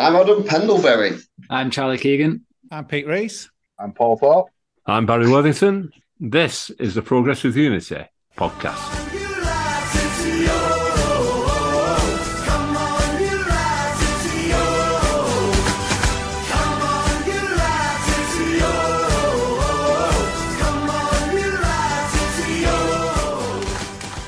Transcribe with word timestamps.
I'm 0.00 0.16
Adam 0.16 0.44
Pendlebury. 0.44 1.18
I'm 1.50 1.70
Charlie 1.70 1.98
Keegan. 1.98 2.46
I'm 2.70 2.86
Pete 2.86 3.06
Reese. 3.06 3.50
I'm 3.78 3.92
Paul 3.92 4.16
Thorpe. 4.16 4.48
I'm 4.86 5.04
Barry 5.04 5.30
Worthington. 5.30 5.92
This 6.18 6.70
is 6.70 6.94
the 6.94 7.02
Progress 7.02 7.44
with 7.44 7.54
Unity 7.54 8.06
podcast. 8.34 8.78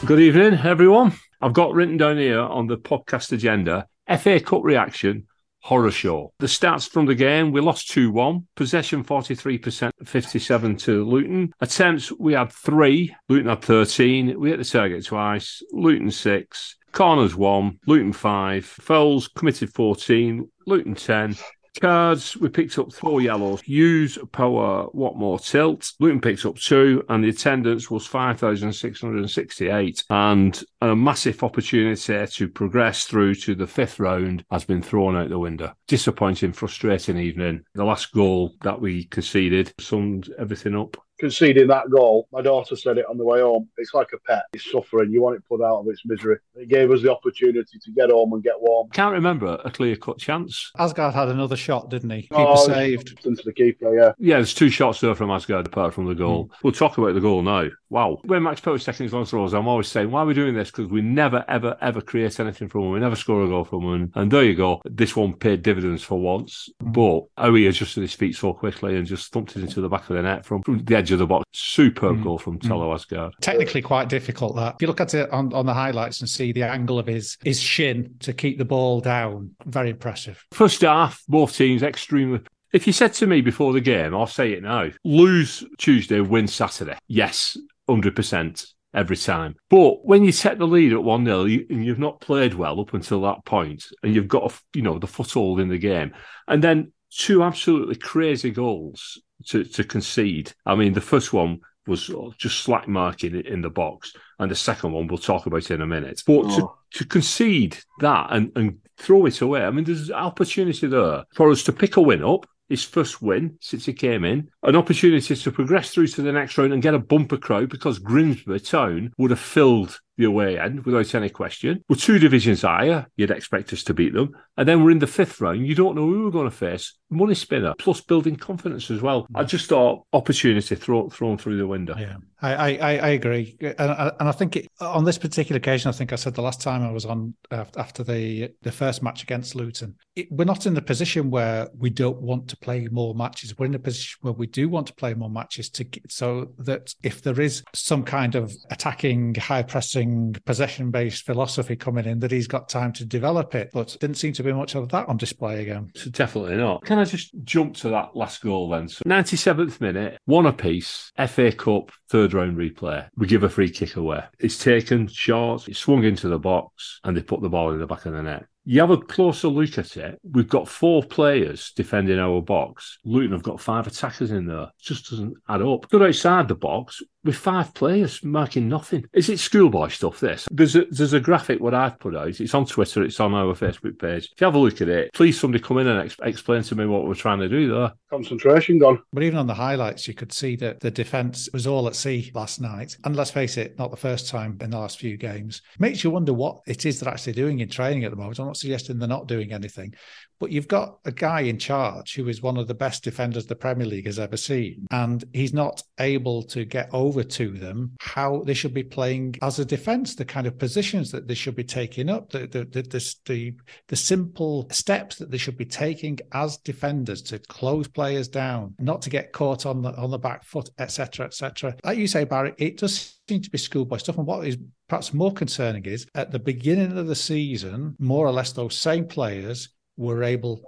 Good 0.04 0.20
evening, 0.20 0.60
everyone. 0.62 1.14
I've 1.40 1.54
got 1.54 1.72
written 1.72 1.96
down 1.96 2.18
here 2.18 2.40
on 2.40 2.66
the 2.66 2.76
podcast 2.76 3.32
agenda 3.32 3.88
FA 4.18 4.38
Cup 4.38 4.62
reaction 4.64 5.26
horror 5.62 5.90
show. 5.90 6.32
The 6.38 6.46
stats 6.46 6.88
from 6.88 7.06
the 7.06 7.14
game 7.14 7.52
we 7.52 7.60
lost 7.60 7.90
2 7.90 8.10
1, 8.10 8.46
possession 8.56 9.04
43%, 9.04 9.90
57 10.04 10.76
to 10.78 11.04
Luton. 11.04 11.52
Attempts 11.60 12.12
we 12.18 12.34
had 12.34 12.52
three, 12.52 13.14
Luton 13.28 13.48
had 13.48 13.62
13. 13.62 14.38
We 14.38 14.50
hit 14.50 14.58
the 14.58 14.64
target 14.64 15.04
twice, 15.04 15.62
Luton 15.72 16.10
6. 16.10 16.76
Corners 16.92 17.34
1, 17.34 17.78
Luton 17.86 18.12
5. 18.12 18.64
Fouls 18.64 19.28
committed 19.28 19.72
14, 19.72 20.48
Luton 20.66 20.94
10. 20.94 21.36
Cards, 21.80 22.36
we 22.36 22.48
picked 22.48 22.78
up 22.78 22.92
four 22.92 23.20
yellows. 23.20 23.62
Hughes 23.62 24.18
power, 24.32 24.88
Whatmough? 24.94 25.44
Tilt. 25.44 25.92
Luton 26.00 26.20
picked 26.20 26.44
up 26.44 26.56
two, 26.58 27.04
and 27.08 27.24
the 27.24 27.30
attendance 27.30 27.90
was 27.90 28.06
5,668. 28.06 30.04
And 30.10 30.62
a 30.80 30.94
massive 30.94 31.42
opportunity 31.42 32.26
to 32.26 32.48
progress 32.48 33.04
through 33.04 33.36
to 33.36 33.54
the 33.54 33.66
fifth 33.66 33.98
round 33.98 34.44
has 34.50 34.64
been 34.64 34.82
thrown 34.82 35.16
out 35.16 35.30
the 35.30 35.38
window. 35.38 35.72
Disappointing, 35.88 36.52
frustrating 36.52 37.16
evening. 37.16 37.64
The 37.74 37.84
last 37.84 38.12
goal 38.12 38.54
that 38.62 38.80
we 38.80 39.04
conceded 39.04 39.72
summed 39.80 40.30
everything 40.38 40.76
up 40.76 40.96
conceding 41.18 41.68
that 41.68 41.90
goal, 41.90 42.28
my 42.32 42.42
daughter 42.42 42.76
said 42.76 42.98
it 42.98 43.06
on 43.08 43.16
the 43.16 43.24
way 43.24 43.40
home. 43.40 43.68
It's 43.76 43.94
like 43.94 44.08
a 44.12 44.18
pet. 44.18 44.44
It's 44.52 44.70
suffering. 44.70 45.10
You 45.12 45.22
want 45.22 45.36
it 45.36 45.42
put 45.48 45.62
out 45.62 45.80
of 45.80 45.86
its 45.88 46.02
misery. 46.04 46.38
It 46.54 46.68
gave 46.68 46.90
us 46.90 47.02
the 47.02 47.12
opportunity 47.12 47.78
to 47.78 47.90
get 47.92 48.10
home 48.10 48.32
and 48.32 48.42
get 48.42 48.54
warm. 48.60 48.88
Can't 48.90 49.12
remember 49.12 49.60
a 49.64 49.70
clear 49.70 49.96
cut 49.96 50.18
chance. 50.18 50.70
Aasgaard 50.78 51.14
had 51.14 51.28
another 51.28 51.56
shot, 51.56 51.90
didn't 51.90 52.10
he? 52.10 52.28
Oh, 52.32 52.36
keeper 52.36 52.50
Oh, 52.52 52.66
saved. 52.66 53.24
Into 53.24 53.42
the 53.44 53.52
keeper, 53.52 53.94
yeah. 53.96 54.12
Yeah, 54.18 54.36
there's 54.36 54.54
two 54.54 54.70
shots 54.70 55.00
there 55.00 55.14
from 55.14 55.28
Aasgaard 55.30 55.66
apart 55.66 55.94
from 55.94 56.06
the 56.06 56.14
goal. 56.14 56.44
Hmm. 56.44 56.54
We'll 56.64 56.72
talk 56.72 56.98
about 56.98 57.14
the 57.14 57.20
goal 57.20 57.42
now. 57.42 57.68
Wow. 57.92 58.20
When 58.24 58.42
Max 58.42 58.58
Power's 58.58 58.86
taking 58.86 59.06
his 59.06 59.28
throws, 59.28 59.52
I'm 59.52 59.68
always 59.68 59.86
saying, 59.86 60.10
why 60.10 60.22
are 60.22 60.26
we 60.26 60.32
doing 60.32 60.54
this? 60.54 60.70
Because 60.70 60.86
we 60.88 61.02
never, 61.02 61.44
ever, 61.46 61.76
ever 61.82 62.00
create 62.00 62.40
anything 62.40 62.68
from 62.68 62.84
them. 62.84 62.92
We 62.92 63.00
never 63.00 63.16
score 63.16 63.44
a 63.44 63.46
goal 63.46 63.64
from 63.64 63.82
them. 63.82 64.12
And 64.14 64.30
there 64.30 64.44
you 64.44 64.54
go. 64.54 64.80
This 64.86 65.14
one 65.14 65.34
paid 65.34 65.62
dividends 65.62 66.02
for 66.02 66.18
once. 66.18 66.70
But 66.80 67.24
how 67.36 67.52
he 67.52 67.66
adjusted 67.66 68.00
his 68.00 68.14
feet 68.14 68.34
so 68.34 68.54
quickly 68.54 68.96
and 68.96 69.06
just 69.06 69.30
thumped 69.30 69.56
it 69.56 69.62
into 69.62 69.82
the 69.82 69.90
back 69.90 70.08
of 70.08 70.16
the 70.16 70.22
net 70.22 70.46
from, 70.46 70.62
from 70.62 70.82
the 70.82 70.96
edge 70.96 71.12
of 71.12 71.18
the 71.18 71.26
box. 71.26 71.44
Superb 71.52 72.16
mm. 72.16 72.24
goal 72.24 72.38
from 72.38 72.58
mm. 72.58 72.66
Thelo 72.66 72.94
Aasgaard. 72.94 73.32
Technically 73.42 73.82
quite 73.82 74.08
difficult 74.08 74.56
that. 74.56 74.76
If 74.76 74.80
you 74.80 74.88
look 74.88 75.02
at 75.02 75.12
it 75.12 75.30
on, 75.30 75.52
on 75.52 75.66
the 75.66 75.74
highlights 75.74 76.20
and 76.20 76.30
see 76.30 76.52
the 76.52 76.62
angle 76.62 76.98
of 76.98 77.06
his 77.06 77.36
his 77.44 77.60
shin 77.60 78.14
to 78.20 78.32
keep 78.32 78.56
the 78.56 78.64
ball 78.64 79.02
down, 79.02 79.50
very 79.66 79.90
impressive. 79.90 80.42
First 80.52 80.80
half, 80.80 81.22
both 81.28 81.54
teams 81.54 81.82
extremely. 81.82 82.40
If 82.72 82.86
you 82.86 82.94
said 82.94 83.12
to 83.14 83.26
me 83.26 83.42
before 83.42 83.74
the 83.74 83.82
game, 83.82 84.14
I'll 84.14 84.26
say 84.26 84.52
it 84.52 84.62
now 84.62 84.88
lose 85.04 85.62
Tuesday, 85.76 86.20
win 86.20 86.48
Saturday. 86.48 86.96
Yes, 87.06 87.58
100% 87.88 88.66
every 88.94 89.16
time. 89.16 89.56
But 89.70 90.04
when 90.04 90.24
you 90.24 90.32
set 90.32 90.58
the 90.58 90.66
lead 90.66 90.92
at 90.92 91.02
1 91.02 91.24
0 91.24 91.44
and 91.44 91.84
you've 91.84 91.98
not 91.98 92.20
played 92.20 92.54
well 92.54 92.80
up 92.80 92.94
until 92.94 93.22
that 93.22 93.44
point, 93.44 93.84
and 94.02 94.14
you've 94.14 94.28
got, 94.28 94.52
a, 94.52 94.76
you 94.76 94.82
know, 94.82 94.98
the 94.98 95.06
foothold 95.06 95.60
in 95.60 95.68
the 95.68 95.78
game, 95.78 96.12
and 96.48 96.62
then 96.62 96.92
two 97.10 97.42
absolutely 97.42 97.96
crazy 97.96 98.50
goals 98.50 99.20
to, 99.46 99.64
to 99.64 99.84
concede. 99.84 100.52
I 100.66 100.74
mean, 100.74 100.92
the 100.92 101.00
first 101.00 101.32
one 101.32 101.60
was 101.86 102.10
just 102.38 102.60
slack 102.60 102.86
marking 102.86 103.34
in 103.34 103.60
the 103.60 103.70
box, 103.70 104.12
and 104.38 104.50
the 104.50 104.54
second 104.54 104.92
one 104.92 105.06
we'll 105.06 105.18
talk 105.18 105.46
about 105.46 105.70
in 105.70 105.80
a 105.80 105.86
minute. 105.86 106.22
But 106.26 106.42
to, 106.42 106.62
oh. 106.62 106.78
to 106.94 107.04
concede 107.04 107.78
that 108.00 108.28
and, 108.30 108.52
and 108.56 108.78
throw 108.98 109.26
it 109.26 109.40
away, 109.40 109.64
I 109.64 109.70
mean, 109.70 109.84
there's 109.84 110.10
opportunity 110.10 110.86
there 110.86 111.24
for 111.34 111.50
us 111.50 111.64
to 111.64 111.72
pick 111.72 111.96
a 111.96 112.00
win 112.00 112.22
up. 112.22 112.46
His 112.72 112.84
first 112.84 113.20
win 113.20 113.58
since 113.60 113.84
he 113.84 113.92
came 113.92 114.24
in, 114.24 114.48
an 114.62 114.76
opportunity 114.76 115.36
to 115.36 115.52
progress 115.52 115.90
through 115.90 116.06
to 116.06 116.22
the 116.22 116.32
next 116.32 116.56
round 116.56 116.72
and 116.72 116.80
get 116.80 116.94
a 116.94 116.98
bumper 116.98 117.36
crowd 117.36 117.68
because 117.68 117.98
Grimsby 117.98 118.60
Town 118.60 119.12
would 119.18 119.30
have 119.30 119.38
filled 119.38 120.00
the 120.22 120.28
away 120.28 120.58
end 120.58 120.84
without 120.84 121.14
any 121.14 121.28
question. 121.28 121.82
We're 121.88 121.96
two 121.96 122.18
divisions 122.18 122.62
higher, 122.62 123.06
you'd 123.16 123.30
expect 123.30 123.72
us 123.72 123.82
to 123.84 123.94
beat 123.94 124.14
them. 124.14 124.36
And 124.56 124.68
then 124.68 124.84
we're 124.84 124.90
in 124.90 124.98
the 124.98 125.06
fifth 125.06 125.40
round, 125.40 125.66
you 125.66 125.74
don't 125.74 125.96
know 125.96 126.06
who 126.06 126.24
we're 126.24 126.30
going 126.30 126.50
to 126.50 126.56
face. 126.56 126.98
Money 127.10 127.34
spinner, 127.34 127.74
plus 127.78 128.00
building 128.00 128.36
confidence 128.36 128.90
as 128.90 129.02
well. 129.02 129.26
I 129.34 129.44
just 129.44 129.68
thought 129.68 130.06
opportunity 130.14 130.74
thrown 130.74 131.10
thrown 131.10 131.36
through 131.36 131.58
the 131.58 131.66
window. 131.66 131.94
Yeah, 131.98 132.16
I 132.40 132.78
I, 132.78 132.96
I 132.96 133.08
agree, 133.08 133.54
and, 133.60 133.74
and 134.18 134.28
I 134.28 134.32
think 134.32 134.56
it, 134.56 134.68
on 134.80 135.04
this 135.04 135.18
particular 135.18 135.58
occasion, 135.58 135.90
I 135.90 135.92
think 135.92 136.14
I 136.14 136.16
said 136.16 136.34
the 136.34 136.40
last 136.40 136.62
time 136.62 136.82
I 136.82 136.90
was 136.90 137.04
on 137.04 137.34
after 137.50 138.02
the 138.02 138.48
the 138.62 138.72
first 138.72 139.02
match 139.02 139.22
against 139.22 139.54
Luton, 139.54 139.94
it, 140.16 140.32
we're 140.32 140.46
not 140.46 140.64
in 140.64 140.72
the 140.72 140.80
position 140.80 141.30
where 141.30 141.68
we 141.76 141.90
don't 141.90 142.20
want 142.22 142.48
to 142.48 142.56
play 142.56 142.88
more 142.90 143.14
matches. 143.14 143.58
We're 143.58 143.66
in 143.66 143.74
a 143.74 143.78
position 143.78 144.18
where 144.22 144.32
we 144.32 144.46
do 144.46 144.70
want 144.70 144.86
to 144.86 144.94
play 144.94 145.12
more 145.12 145.28
matches 145.30 145.68
to 145.70 145.84
so 146.08 146.52
that 146.58 146.94
if 147.02 147.20
there 147.20 147.40
is 147.40 147.62
some 147.74 148.04
kind 148.04 148.34
of 148.34 148.52
attacking, 148.70 149.34
high 149.34 149.62
pressing, 149.62 150.11
possession 150.44 150.90
based 150.90 151.24
philosophy 151.24 151.76
coming 151.76 152.04
in, 152.04 152.18
that 152.20 152.30
he's 152.30 152.46
got 152.46 152.68
time 152.68 152.92
to 152.94 153.04
develop 153.04 153.54
it. 153.54 153.70
But 153.72 153.96
didn't 154.00 154.16
seem 154.16 154.32
to 154.34 154.42
be 154.42 154.52
much 154.52 154.74
of 154.74 154.88
that 154.90 155.08
on 155.08 155.16
display 155.16 155.62
again. 155.62 155.90
So 155.94 156.10
definitely 156.10 156.56
not. 156.56 156.84
Can 156.84 156.98
I 156.98 157.04
just 157.04 157.30
jump 157.44 157.76
to 157.78 157.88
that 157.90 158.16
last 158.16 158.42
goal 158.42 158.70
then? 158.70 158.88
So 158.88 159.02
97th 159.06 159.80
minute, 159.80 160.18
one 160.24 160.46
apiece, 160.46 161.12
FA 161.26 161.52
Cup, 161.52 161.90
third 162.08 162.34
round 162.34 162.56
replay. 162.56 163.08
We 163.16 163.26
give 163.26 163.42
a 163.42 163.48
free 163.48 163.70
kick 163.70 163.96
away. 163.96 164.22
It's 164.38 164.62
taken 164.62 165.06
short, 165.08 165.68
it's 165.68 165.78
swung 165.78 166.04
into 166.04 166.28
the 166.28 166.38
box, 166.38 167.00
and 167.04 167.16
they 167.16 167.22
put 167.22 167.42
the 167.42 167.48
ball 167.48 167.72
in 167.72 167.78
the 167.78 167.86
back 167.86 168.06
of 168.06 168.12
the 168.12 168.22
net. 168.22 168.46
You 168.64 168.80
have 168.80 168.90
a 168.90 168.98
closer 168.98 169.48
look 169.48 169.76
at 169.76 169.96
it. 169.96 170.20
We've 170.22 170.48
got 170.48 170.68
four 170.68 171.02
players 171.02 171.72
defending 171.74 172.20
our 172.20 172.40
box. 172.40 172.98
Luton 173.04 173.32
have 173.32 173.42
got 173.42 173.60
five 173.60 173.88
attackers 173.88 174.30
in 174.30 174.46
there. 174.46 174.62
It 174.62 174.80
just 174.80 175.10
doesn't 175.10 175.34
add 175.48 175.62
up. 175.62 175.88
Good 175.90 176.02
outside 176.02 176.46
the 176.46 176.54
box 176.54 177.02
with 177.24 177.36
five 177.36 177.72
players 177.74 178.22
marking 178.24 178.68
nothing. 178.68 179.04
Is 179.12 179.28
it 179.28 179.38
schoolboy 179.38 179.88
stuff? 179.88 180.20
This 180.20 180.48
there's 180.50 180.76
a 180.76 180.84
there's 180.90 181.12
a 181.12 181.20
graphic 181.20 181.60
what 181.60 181.74
I've 181.74 181.98
put 181.98 182.16
out. 182.16 182.40
It's 182.40 182.54
on 182.54 182.66
Twitter. 182.66 183.02
It's 183.02 183.20
on 183.20 183.34
our 183.34 183.54
Facebook 183.54 183.98
page. 183.98 184.30
If 184.32 184.40
you 184.40 184.44
have 184.46 184.54
a 184.54 184.58
look 184.58 184.80
at 184.80 184.88
it, 184.88 185.12
please 185.12 185.38
somebody 185.38 185.62
come 185.62 185.78
in 185.78 185.86
and 185.86 186.00
ex- 186.00 186.16
explain 186.22 186.62
to 186.62 186.74
me 186.74 186.86
what 186.86 187.06
we're 187.06 187.14
trying 187.14 187.40
to 187.40 187.48
do 187.48 187.72
there. 187.72 187.92
Concentration 188.10 188.78
gone. 188.78 189.00
But 189.12 189.22
even 189.22 189.38
on 189.38 189.46
the 189.46 189.54
highlights, 189.54 190.06
you 190.06 190.14
could 190.14 190.32
see 190.32 190.56
that 190.56 190.80
the 190.80 190.90
defence 190.90 191.48
was 191.52 191.66
all 191.66 191.86
at 191.86 191.96
sea 191.96 192.30
last 192.34 192.60
night. 192.60 192.96
And 193.04 193.16
let's 193.16 193.30
face 193.30 193.56
it, 193.56 193.78
not 193.78 193.90
the 193.90 193.96
first 193.96 194.28
time 194.28 194.58
in 194.60 194.70
the 194.70 194.78
last 194.78 194.98
few 194.98 195.16
games. 195.16 195.62
Makes 195.78 196.04
you 196.04 196.10
wonder 196.10 196.32
what 196.32 196.60
it 196.66 196.84
is 196.86 197.00
they're 197.00 197.12
actually 197.12 197.32
doing 197.34 197.60
in 197.60 197.68
training 197.68 198.04
at 198.04 198.10
the 198.10 198.16
moment. 198.16 198.38
I'm 198.38 198.46
not 198.46 198.56
suggesting 198.56 198.98
they're 198.98 199.08
not 199.08 199.28
doing 199.28 199.52
anything, 199.52 199.94
but 200.42 200.50
you've 200.50 200.66
got 200.66 200.98
a 201.04 201.12
guy 201.12 201.42
in 201.42 201.56
charge 201.56 202.16
who 202.16 202.26
is 202.26 202.42
one 202.42 202.56
of 202.56 202.66
the 202.66 202.74
best 202.74 203.04
defenders 203.04 203.46
the 203.46 203.54
Premier 203.54 203.86
League 203.86 204.06
has 204.06 204.18
ever 204.18 204.36
seen, 204.36 204.88
and 204.90 205.22
he's 205.32 205.54
not 205.54 205.80
able 206.00 206.42
to 206.42 206.64
get 206.64 206.90
over 206.92 207.22
to 207.22 207.52
them 207.52 207.92
how 208.00 208.42
they 208.44 208.52
should 208.52 208.74
be 208.74 208.82
playing 208.82 209.36
as 209.40 209.60
a 209.60 209.64
defence, 209.64 210.16
the 210.16 210.24
kind 210.24 210.48
of 210.48 210.58
positions 210.58 211.12
that 211.12 211.28
they 211.28 211.34
should 211.34 211.54
be 211.54 211.62
taking 211.62 212.10
up, 212.10 212.28
the 212.30 212.40
the 212.48 212.64
the, 212.64 212.82
the, 212.82 213.14
the, 213.26 213.54
the 213.86 213.94
simple 213.94 214.66
steps 214.72 215.14
that 215.14 215.30
they 215.30 215.38
should 215.38 215.56
be 215.56 215.64
taking 215.64 216.18
as 216.32 216.56
defenders 216.56 217.22
to 217.22 217.38
close 217.38 217.86
players 217.86 218.26
down, 218.26 218.74
not 218.80 219.00
to 219.02 219.10
get 219.10 219.32
caught 219.32 219.64
on 219.64 219.80
the 219.80 219.94
on 219.94 220.10
the 220.10 220.18
back 220.18 220.42
foot, 220.42 220.68
etc., 220.80 221.26
etc. 221.26 221.76
Like 221.84 221.98
you 221.98 222.08
say, 222.08 222.24
Barry, 222.24 222.52
it 222.58 222.78
does 222.78 223.20
seem 223.28 223.42
to 223.42 223.50
be 223.50 223.58
schoolboy 223.58 223.98
stuff. 223.98 224.18
And 224.18 224.26
what 224.26 224.44
is 224.44 224.58
perhaps 224.88 225.14
more 225.14 225.32
concerning 225.32 225.84
is 225.84 226.04
at 226.16 226.32
the 226.32 226.40
beginning 226.40 226.98
of 226.98 227.06
the 227.06 227.14
season, 227.14 227.94
more 228.00 228.26
or 228.26 228.32
less 228.32 228.50
those 228.50 228.76
same 228.76 229.06
players 229.06 229.68
were 229.96 230.22
able 230.22 230.62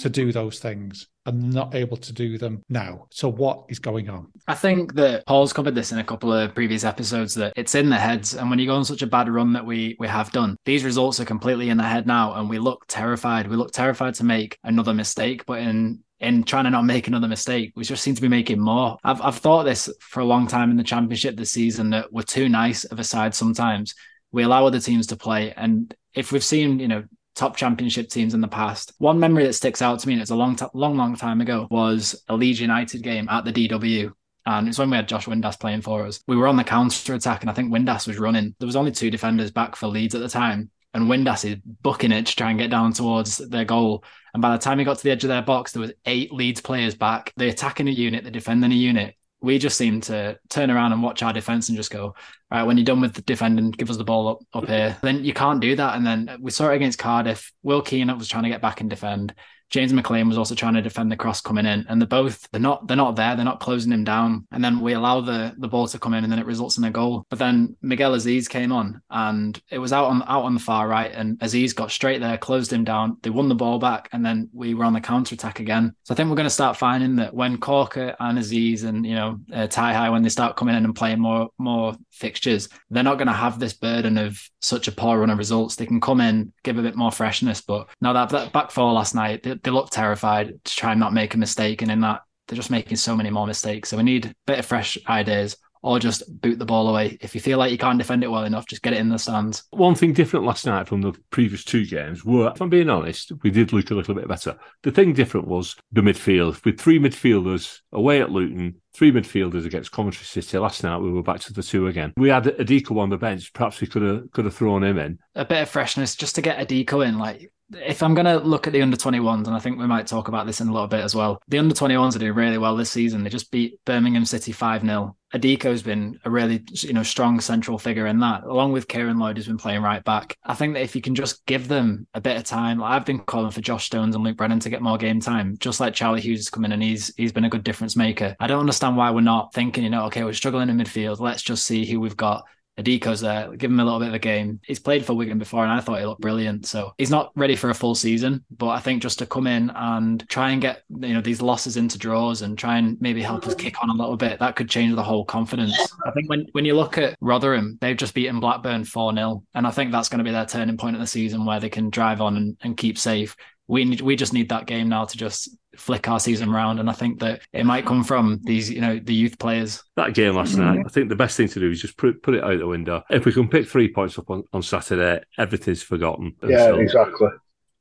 to 0.00 0.08
do 0.08 0.32
those 0.32 0.58
things 0.58 1.08
and 1.26 1.52
not 1.52 1.74
able 1.74 1.96
to 1.96 2.12
do 2.12 2.38
them 2.38 2.62
now. 2.68 3.06
So 3.10 3.28
what 3.28 3.66
is 3.68 3.78
going 3.78 4.08
on? 4.08 4.28
I 4.48 4.54
think 4.54 4.94
that 4.94 5.26
Paul's 5.26 5.52
covered 5.52 5.74
this 5.74 5.92
in 5.92 5.98
a 5.98 6.04
couple 6.04 6.32
of 6.32 6.54
previous 6.54 6.84
episodes 6.84 7.34
that 7.34 7.52
it's 7.56 7.74
in 7.74 7.90
the 7.90 7.98
heads. 7.98 8.34
And 8.34 8.48
when 8.48 8.58
you 8.58 8.66
go 8.66 8.74
on 8.74 8.84
such 8.84 9.02
a 9.02 9.06
bad 9.06 9.28
run 9.28 9.52
that 9.52 9.64
we 9.64 9.96
we 9.98 10.08
have 10.08 10.32
done, 10.32 10.56
these 10.64 10.84
results 10.84 11.20
are 11.20 11.26
completely 11.26 11.68
in 11.68 11.76
the 11.76 11.84
head 11.84 12.06
now. 12.06 12.34
And 12.34 12.48
we 12.48 12.58
look 12.58 12.86
terrified. 12.88 13.46
We 13.46 13.56
look 13.56 13.72
terrified 13.72 14.14
to 14.14 14.24
make 14.24 14.58
another 14.64 14.94
mistake. 14.94 15.44
But 15.46 15.60
in 15.60 16.02
in 16.18 16.44
trying 16.44 16.64
to 16.64 16.70
not 16.70 16.84
make 16.84 17.06
another 17.06 17.28
mistake, 17.28 17.72
we 17.76 17.84
just 17.84 18.02
seem 18.02 18.14
to 18.14 18.22
be 18.22 18.28
making 18.28 18.60
more. 18.60 18.96
I've 19.04 19.20
I've 19.20 19.38
thought 19.38 19.64
this 19.64 19.92
for 20.00 20.20
a 20.20 20.24
long 20.24 20.46
time 20.46 20.70
in 20.70 20.76
the 20.78 20.84
championship 20.84 21.36
this 21.36 21.52
season 21.52 21.90
that 21.90 22.10
we're 22.10 22.22
too 22.22 22.48
nice 22.48 22.84
of 22.84 22.98
a 22.98 23.04
side 23.04 23.34
sometimes. 23.34 23.94
We 24.32 24.44
allow 24.44 24.66
other 24.66 24.80
teams 24.80 25.08
to 25.08 25.16
play. 25.16 25.52
And 25.52 25.94
if 26.14 26.32
we've 26.32 26.44
seen, 26.44 26.78
you 26.78 26.88
know, 26.88 27.04
top 27.34 27.56
championship 27.56 28.08
teams 28.08 28.34
in 28.34 28.40
the 28.40 28.48
past. 28.48 28.92
One 28.98 29.18
memory 29.20 29.44
that 29.46 29.54
sticks 29.54 29.82
out 29.82 29.98
to 30.00 30.08
me, 30.08 30.14
and 30.14 30.22
it's 30.22 30.30
a 30.30 30.36
long, 30.36 30.56
t- 30.56 30.66
long, 30.74 30.96
long 30.96 31.16
time 31.16 31.40
ago, 31.40 31.66
was 31.70 32.22
a 32.28 32.36
Leeds 32.36 32.60
United 32.60 33.02
game 33.02 33.28
at 33.28 33.44
the 33.44 33.52
DW. 33.52 34.12
And 34.46 34.68
it's 34.68 34.78
when 34.78 34.90
we 34.90 34.96
had 34.96 35.08
Josh 35.08 35.26
Windass 35.26 35.60
playing 35.60 35.82
for 35.82 36.06
us. 36.06 36.22
We 36.26 36.36
were 36.36 36.48
on 36.48 36.56
the 36.56 36.64
counter 36.64 37.14
attack, 37.14 37.42
and 37.42 37.50
I 37.50 37.52
think 37.52 37.72
Windass 37.72 38.06
was 38.06 38.18
running. 38.18 38.54
There 38.58 38.66
was 38.66 38.76
only 38.76 38.90
two 38.90 39.10
defenders 39.10 39.50
back 39.50 39.76
for 39.76 39.86
Leeds 39.86 40.14
at 40.14 40.20
the 40.22 40.28
time. 40.28 40.70
and 40.92 41.08
Windass 41.08 41.44
is 41.48 41.56
bucking 41.82 42.10
it 42.10 42.26
to 42.26 42.36
try 42.36 42.50
and 42.50 42.58
get 42.58 42.70
down 42.70 42.92
towards 42.92 43.38
their 43.38 43.64
goal. 43.64 44.02
And 44.34 44.42
by 44.42 44.50
the 44.52 44.58
time 44.58 44.78
he 44.78 44.84
got 44.84 44.96
to 44.98 45.02
the 45.04 45.10
edge 45.12 45.24
of 45.24 45.28
their 45.28 45.42
box, 45.42 45.72
there 45.72 45.82
was 45.82 45.92
eight 46.06 46.32
Leeds 46.32 46.60
players 46.60 46.94
back. 46.94 47.32
The 47.36 47.48
attacking 47.48 47.88
a 47.88 47.92
unit, 47.92 48.24
the 48.24 48.30
defending 48.30 48.72
a 48.72 48.74
unit. 48.74 49.14
We 49.42 49.58
just 49.58 49.78
seem 49.78 50.00
to 50.02 50.38
turn 50.48 50.70
around 50.70 50.92
and 50.92 51.02
watch 51.02 51.22
our 51.22 51.32
defense 51.32 51.68
and 51.68 51.76
just 51.76 51.90
go, 51.90 52.04
all 52.04 52.14
right, 52.50 52.62
when 52.62 52.76
you're 52.76 52.84
done 52.84 53.00
with 53.00 53.14
the 53.14 53.22
defending, 53.22 53.70
give 53.70 53.88
us 53.88 53.96
the 53.96 54.04
ball 54.04 54.28
up, 54.28 54.38
up 54.52 54.68
here. 54.68 54.96
Then 55.02 55.24
you 55.24 55.32
can't 55.32 55.60
do 55.60 55.76
that. 55.76 55.96
And 55.96 56.06
then 56.06 56.36
we 56.40 56.50
saw 56.50 56.70
it 56.70 56.76
against 56.76 56.98
Cardiff. 56.98 57.52
Will 57.62 57.80
Keane 57.80 58.16
was 58.18 58.28
trying 58.28 58.42
to 58.42 58.50
get 58.50 58.60
back 58.60 58.80
and 58.80 58.90
defend. 58.90 59.34
James 59.70 59.92
McLean 59.92 60.28
was 60.28 60.36
also 60.36 60.54
trying 60.54 60.74
to 60.74 60.82
defend 60.82 61.10
the 61.10 61.16
cross 61.16 61.40
coming 61.40 61.66
in, 61.66 61.86
and 61.88 62.00
they're 62.00 62.08
both 62.08 62.48
they're 62.50 62.60
not 62.60 62.86
they're 62.86 62.96
not 62.96 63.16
there. 63.16 63.36
They're 63.36 63.44
not 63.44 63.60
closing 63.60 63.92
him 63.92 64.04
down, 64.04 64.46
and 64.50 64.62
then 64.62 64.80
we 64.80 64.92
allow 64.92 65.20
the 65.20 65.54
the 65.58 65.68
ball 65.68 65.86
to 65.88 65.98
come 65.98 66.14
in, 66.14 66.24
and 66.24 66.32
then 66.32 66.40
it 66.40 66.46
results 66.46 66.76
in 66.76 66.84
a 66.84 66.90
goal. 66.90 67.26
But 67.30 67.38
then 67.38 67.76
Miguel 67.80 68.12
Azeez 68.12 68.48
came 68.48 68.72
on, 68.72 69.00
and 69.10 69.60
it 69.70 69.78
was 69.78 69.92
out 69.92 70.06
on 70.06 70.22
out 70.24 70.44
on 70.44 70.54
the 70.54 70.60
far 70.60 70.88
right, 70.88 71.12
and 71.12 71.38
Azeez 71.38 71.74
got 71.74 71.90
straight 71.90 72.20
there, 72.20 72.36
closed 72.36 72.72
him 72.72 72.84
down. 72.84 73.18
They 73.22 73.30
won 73.30 73.48
the 73.48 73.54
ball 73.54 73.78
back, 73.78 74.08
and 74.12 74.24
then 74.24 74.50
we 74.52 74.74
were 74.74 74.84
on 74.84 74.92
the 74.92 75.00
counter 75.00 75.34
attack 75.34 75.60
again. 75.60 75.94
So 76.02 76.12
I 76.12 76.16
think 76.16 76.28
we're 76.28 76.36
going 76.36 76.44
to 76.44 76.50
start 76.50 76.76
finding 76.76 77.16
that 77.16 77.32
when 77.32 77.58
Caulker 77.58 78.16
and 78.18 78.38
Azeez 78.38 78.84
and 78.84 79.06
you 79.06 79.14
know 79.14 79.38
uh, 79.52 79.66
Ty 79.68 79.94
High 79.94 80.10
when 80.10 80.22
they 80.22 80.28
start 80.28 80.56
coming 80.56 80.74
in 80.74 80.84
and 80.84 80.94
playing 80.94 81.20
more 81.20 81.50
more 81.58 81.94
fixtures, 82.20 82.68
they're 82.90 83.02
not 83.02 83.18
going 83.18 83.26
to 83.26 83.32
have 83.32 83.58
this 83.58 83.72
burden 83.72 84.18
of 84.18 84.40
such 84.60 84.86
a 84.86 84.92
poor 84.92 85.18
run 85.18 85.30
of 85.30 85.38
results. 85.38 85.76
They 85.76 85.86
can 85.86 86.00
come 86.00 86.20
in, 86.20 86.52
give 86.62 86.78
a 86.78 86.82
bit 86.82 86.96
more 86.96 87.10
freshness. 87.10 87.60
But 87.60 87.88
now 88.00 88.12
that, 88.12 88.28
that 88.28 88.52
back 88.52 88.70
four 88.70 88.92
last 88.92 89.14
night, 89.14 89.42
they, 89.42 89.54
they 89.54 89.70
looked 89.70 89.92
terrified 89.92 90.62
to 90.64 90.76
try 90.76 90.92
and 90.92 91.00
not 91.00 91.12
make 91.12 91.34
a 91.34 91.38
mistake. 91.38 91.82
And 91.82 91.90
in 91.90 92.00
that, 92.02 92.22
they're 92.46 92.56
just 92.56 92.70
making 92.70 92.96
so 92.96 93.16
many 93.16 93.30
more 93.30 93.46
mistakes. 93.46 93.88
So 93.88 93.96
we 93.96 94.02
need 94.02 94.26
a 94.26 94.34
bit 94.46 94.58
of 94.58 94.66
fresh 94.66 94.98
ideas 95.08 95.56
or 95.82 95.98
just 95.98 96.40
boot 96.40 96.58
the 96.58 96.64
ball 96.64 96.88
away. 96.88 97.18
If 97.20 97.34
you 97.34 97.40
feel 97.40 97.58
like 97.58 97.72
you 97.72 97.78
can't 97.78 97.98
defend 97.98 98.22
it 98.24 98.30
well 98.30 98.44
enough, 98.44 98.66
just 98.66 98.82
get 98.82 98.92
it 98.92 98.98
in 98.98 99.08
the 99.08 99.18
stands. 99.18 99.64
One 99.70 99.94
thing 99.94 100.12
different 100.12 100.46
last 100.46 100.66
night 100.66 100.88
from 100.88 101.00
the 101.00 101.12
previous 101.30 101.64
two 101.64 101.86
games 101.86 102.24
were, 102.24 102.50
if 102.54 102.60
I'm 102.60 102.68
being 102.68 102.90
honest, 102.90 103.32
we 103.42 103.50
did 103.50 103.72
look 103.72 103.90
a 103.90 103.94
little 103.94 104.14
bit 104.14 104.28
better. 104.28 104.56
The 104.82 104.90
thing 104.90 105.12
different 105.12 105.48
was 105.48 105.76
the 105.92 106.00
midfield. 106.00 106.64
With 106.64 106.80
three 106.80 106.98
midfielders 106.98 107.80
away 107.92 108.20
at 108.20 108.30
Luton, 108.30 108.76
three 108.94 109.12
midfielders 109.12 109.66
against 109.66 109.92
Coventry 109.92 110.24
City. 110.24 110.58
Last 110.58 110.82
night 110.82 110.98
we 110.98 111.10
were 111.10 111.22
back 111.22 111.40
to 111.40 111.52
the 111.52 111.62
two 111.62 111.86
again. 111.86 112.12
We 112.16 112.28
had 112.28 112.44
Adeeko 112.44 112.98
on 112.98 113.10
the 113.10 113.16
bench. 113.16 113.52
Perhaps 113.52 113.80
we 113.80 113.86
could 113.86 114.02
have 114.02 114.30
could 114.32 114.44
have 114.44 114.54
thrown 114.54 114.84
him 114.84 114.98
in. 114.98 115.18
A 115.34 115.44
bit 115.44 115.62
of 115.62 115.68
freshness 115.68 116.16
just 116.16 116.34
to 116.34 116.42
get 116.42 116.58
Adeeko 116.58 117.06
in. 117.06 117.18
Like 117.18 117.52
if 117.72 118.02
I'm 118.02 118.14
going 118.14 118.26
to 118.26 118.38
look 118.38 118.66
at 118.66 118.72
the 118.72 118.82
under 118.82 118.96
21s, 118.96 119.46
and 119.46 119.56
I 119.56 119.58
think 119.58 119.78
we 119.78 119.86
might 119.86 120.06
talk 120.06 120.28
about 120.28 120.46
this 120.46 120.60
in 120.60 120.68
a 120.68 120.72
little 120.72 120.88
bit 120.88 121.04
as 121.04 121.14
well, 121.14 121.40
the 121.48 121.58
under 121.58 121.74
21s 121.74 122.16
are 122.16 122.18
doing 122.18 122.34
really 122.34 122.58
well 122.58 122.76
this 122.76 122.90
season. 122.90 123.22
They 123.22 123.30
just 123.30 123.50
beat 123.50 123.78
Birmingham 123.84 124.24
City 124.24 124.52
5 124.52 124.82
0. 124.82 125.16
Adeeko's 125.34 125.82
been 125.82 126.18
a 126.24 126.30
really, 126.30 126.64
you 126.72 126.92
know, 126.92 127.04
strong 127.04 127.40
central 127.40 127.78
figure 127.78 128.08
in 128.08 128.18
that, 128.18 128.42
along 128.42 128.72
with 128.72 128.88
Kieran 128.88 129.18
Lloyd, 129.18 129.36
who's 129.36 129.46
been 129.46 129.58
playing 129.58 129.82
right 129.82 130.02
back. 130.02 130.36
I 130.42 130.54
think 130.54 130.74
that 130.74 130.82
if 130.82 130.96
you 130.96 131.02
can 131.02 131.14
just 131.14 131.46
give 131.46 131.68
them 131.68 132.08
a 132.14 132.20
bit 132.20 132.36
of 132.36 132.42
time, 132.42 132.78
like 132.78 132.90
I've 132.90 133.06
been 133.06 133.20
calling 133.20 133.52
for 133.52 133.60
Josh 133.60 133.86
Stones 133.86 134.16
and 134.16 134.24
Luke 134.24 134.36
Brennan 134.36 134.58
to 134.60 134.70
get 134.70 134.82
more 134.82 134.98
game 134.98 135.20
time, 135.20 135.56
just 135.58 135.78
like 135.78 135.94
Charlie 135.94 136.20
Hughes 136.20 136.40
is 136.40 136.50
coming 136.50 136.72
and 136.72 136.82
he's 136.82 137.14
he's 137.16 137.32
been 137.32 137.44
a 137.44 137.50
good 137.50 137.62
difference 137.62 137.94
maker. 137.94 138.34
I 138.40 138.48
don't 138.48 138.60
understand 138.60 138.96
why 138.96 139.10
we're 139.12 139.20
not 139.20 139.54
thinking, 139.54 139.84
you 139.84 139.90
know, 139.90 140.06
okay, 140.06 140.24
we're 140.24 140.32
struggling 140.32 140.68
in 140.68 140.78
midfield. 140.78 141.20
Let's 141.20 141.42
just 141.42 141.64
see 141.64 141.86
who 141.86 142.00
we've 142.00 142.16
got 142.16 142.44
Adeeko's 142.78 143.20
there, 143.20 143.54
give 143.56 143.70
him 143.70 143.80
a 143.80 143.84
little 143.84 143.98
bit 143.98 144.08
of 144.08 144.14
a 144.14 144.18
game. 144.18 144.60
He's 144.64 144.78
played 144.78 145.04
for 145.04 145.14
Wigan 145.14 145.38
before, 145.38 145.64
and 145.64 145.72
I 145.72 145.80
thought 145.80 145.98
he 145.98 146.06
looked 146.06 146.20
brilliant. 146.20 146.66
So 146.66 146.94
he's 146.98 147.10
not 147.10 147.32
ready 147.34 147.56
for 147.56 147.70
a 147.70 147.74
full 147.74 147.94
season, 147.94 148.44
but 148.56 148.68
I 148.68 148.80
think 148.80 149.02
just 149.02 149.18
to 149.18 149.26
come 149.26 149.46
in 149.46 149.70
and 149.70 150.26
try 150.28 150.50
and 150.50 150.62
get 150.62 150.82
you 150.88 151.14
know 151.14 151.20
these 151.20 151.42
losses 151.42 151.76
into 151.76 151.98
draws 151.98 152.42
and 152.42 152.58
try 152.58 152.78
and 152.78 153.00
maybe 153.00 153.22
help 153.22 153.46
us 153.46 153.54
kick 153.54 153.82
on 153.82 153.90
a 153.90 153.94
little 153.94 154.16
bit, 154.16 154.38
that 154.38 154.56
could 154.56 154.70
change 154.70 154.94
the 154.94 155.02
whole 155.02 155.24
confidence. 155.24 155.76
I 156.06 156.10
think 156.12 156.28
when 156.30 156.46
when 156.52 156.64
you 156.64 156.74
look 156.74 156.96
at 156.96 157.16
Rotherham, 157.20 157.76
they've 157.80 157.96
just 157.96 158.14
beaten 158.14 158.40
Blackburn 158.40 158.84
four 158.84 159.12
0 159.12 159.42
and 159.54 159.66
I 159.66 159.70
think 159.70 159.92
that's 159.92 160.08
going 160.08 160.18
to 160.18 160.24
be 160.24 160.30
their 160.30 160.46
turning 160.46 160.76
point 160.76 160.96
of 160.96 161.00
the 161.00 161.06
season 161.06 161.44
where 161.44 161.60
they 161.60 161.68
can 161.68 161.90
drive 161.90 162.20
on 162.20 162.36
and, 162.36 162.56
and 162.62 162.76
keep 162.76 162.98
safe 162.98 163.36
we 163.70 163.84
need, 163.84 164.00
we 164.00 164.16
just 164.16 164.32
need 164.32 164.48
that 164.48 164.66
game 164.66 164.88
now 164.88 165.04
to 165.04 165.16
just 165.16 165.48
flick 165.76 166.08
our 166.08 166.18
season 166.18 166.50
round. 166.50 166.80
And 166.80 166.90
I 166.90 166.92
think 166.92 167.20
that 167.20 167.42
it 167.52 167.64
might 167.64 167.86
come 167.86 168.02
from 168.02 168.40
these, 168.42 168.68
you 168.68 168.80
know, 168.80 168.98
the 168.98 169.14
youth 169.14 169.38
players. 169.38 169.84
That 169.94 170.12
game 170.12 170.34
last 170.34 170.56
mm-hmm. 170.56 170.78
night, 170.78 170.86
I 170.86 170.88
think 170.88 171.08
the 171.08 171.16
best 171.16 171.36
thing 171.36 171.48
to 171.48 171.60
do 171.60 171.70
is 171.70 171.80
just 171.80 171.96
put, 171.96 172.20
put 172.20 172.34
it 172.34 172.42
out 172.42 172.58
the 172.58 172.66
window. 172.66 173.04
If 173.08 173.24
we 173.24 173.32
can 173.32 173.48
pick 173.48 173.68
three 173.68 173.92
points 173.92 174.18
up 174.18 174.28
on, 174.28 174.42
on 174.52 174.62
Saturday, 174.62 175.22
everything's 175.38 175.84
forgotten. 175.84 176.34
And 176.42 176.50
yeah, 176.50 176.66
so, 176.66 176.78
exactly. 176.80 177.28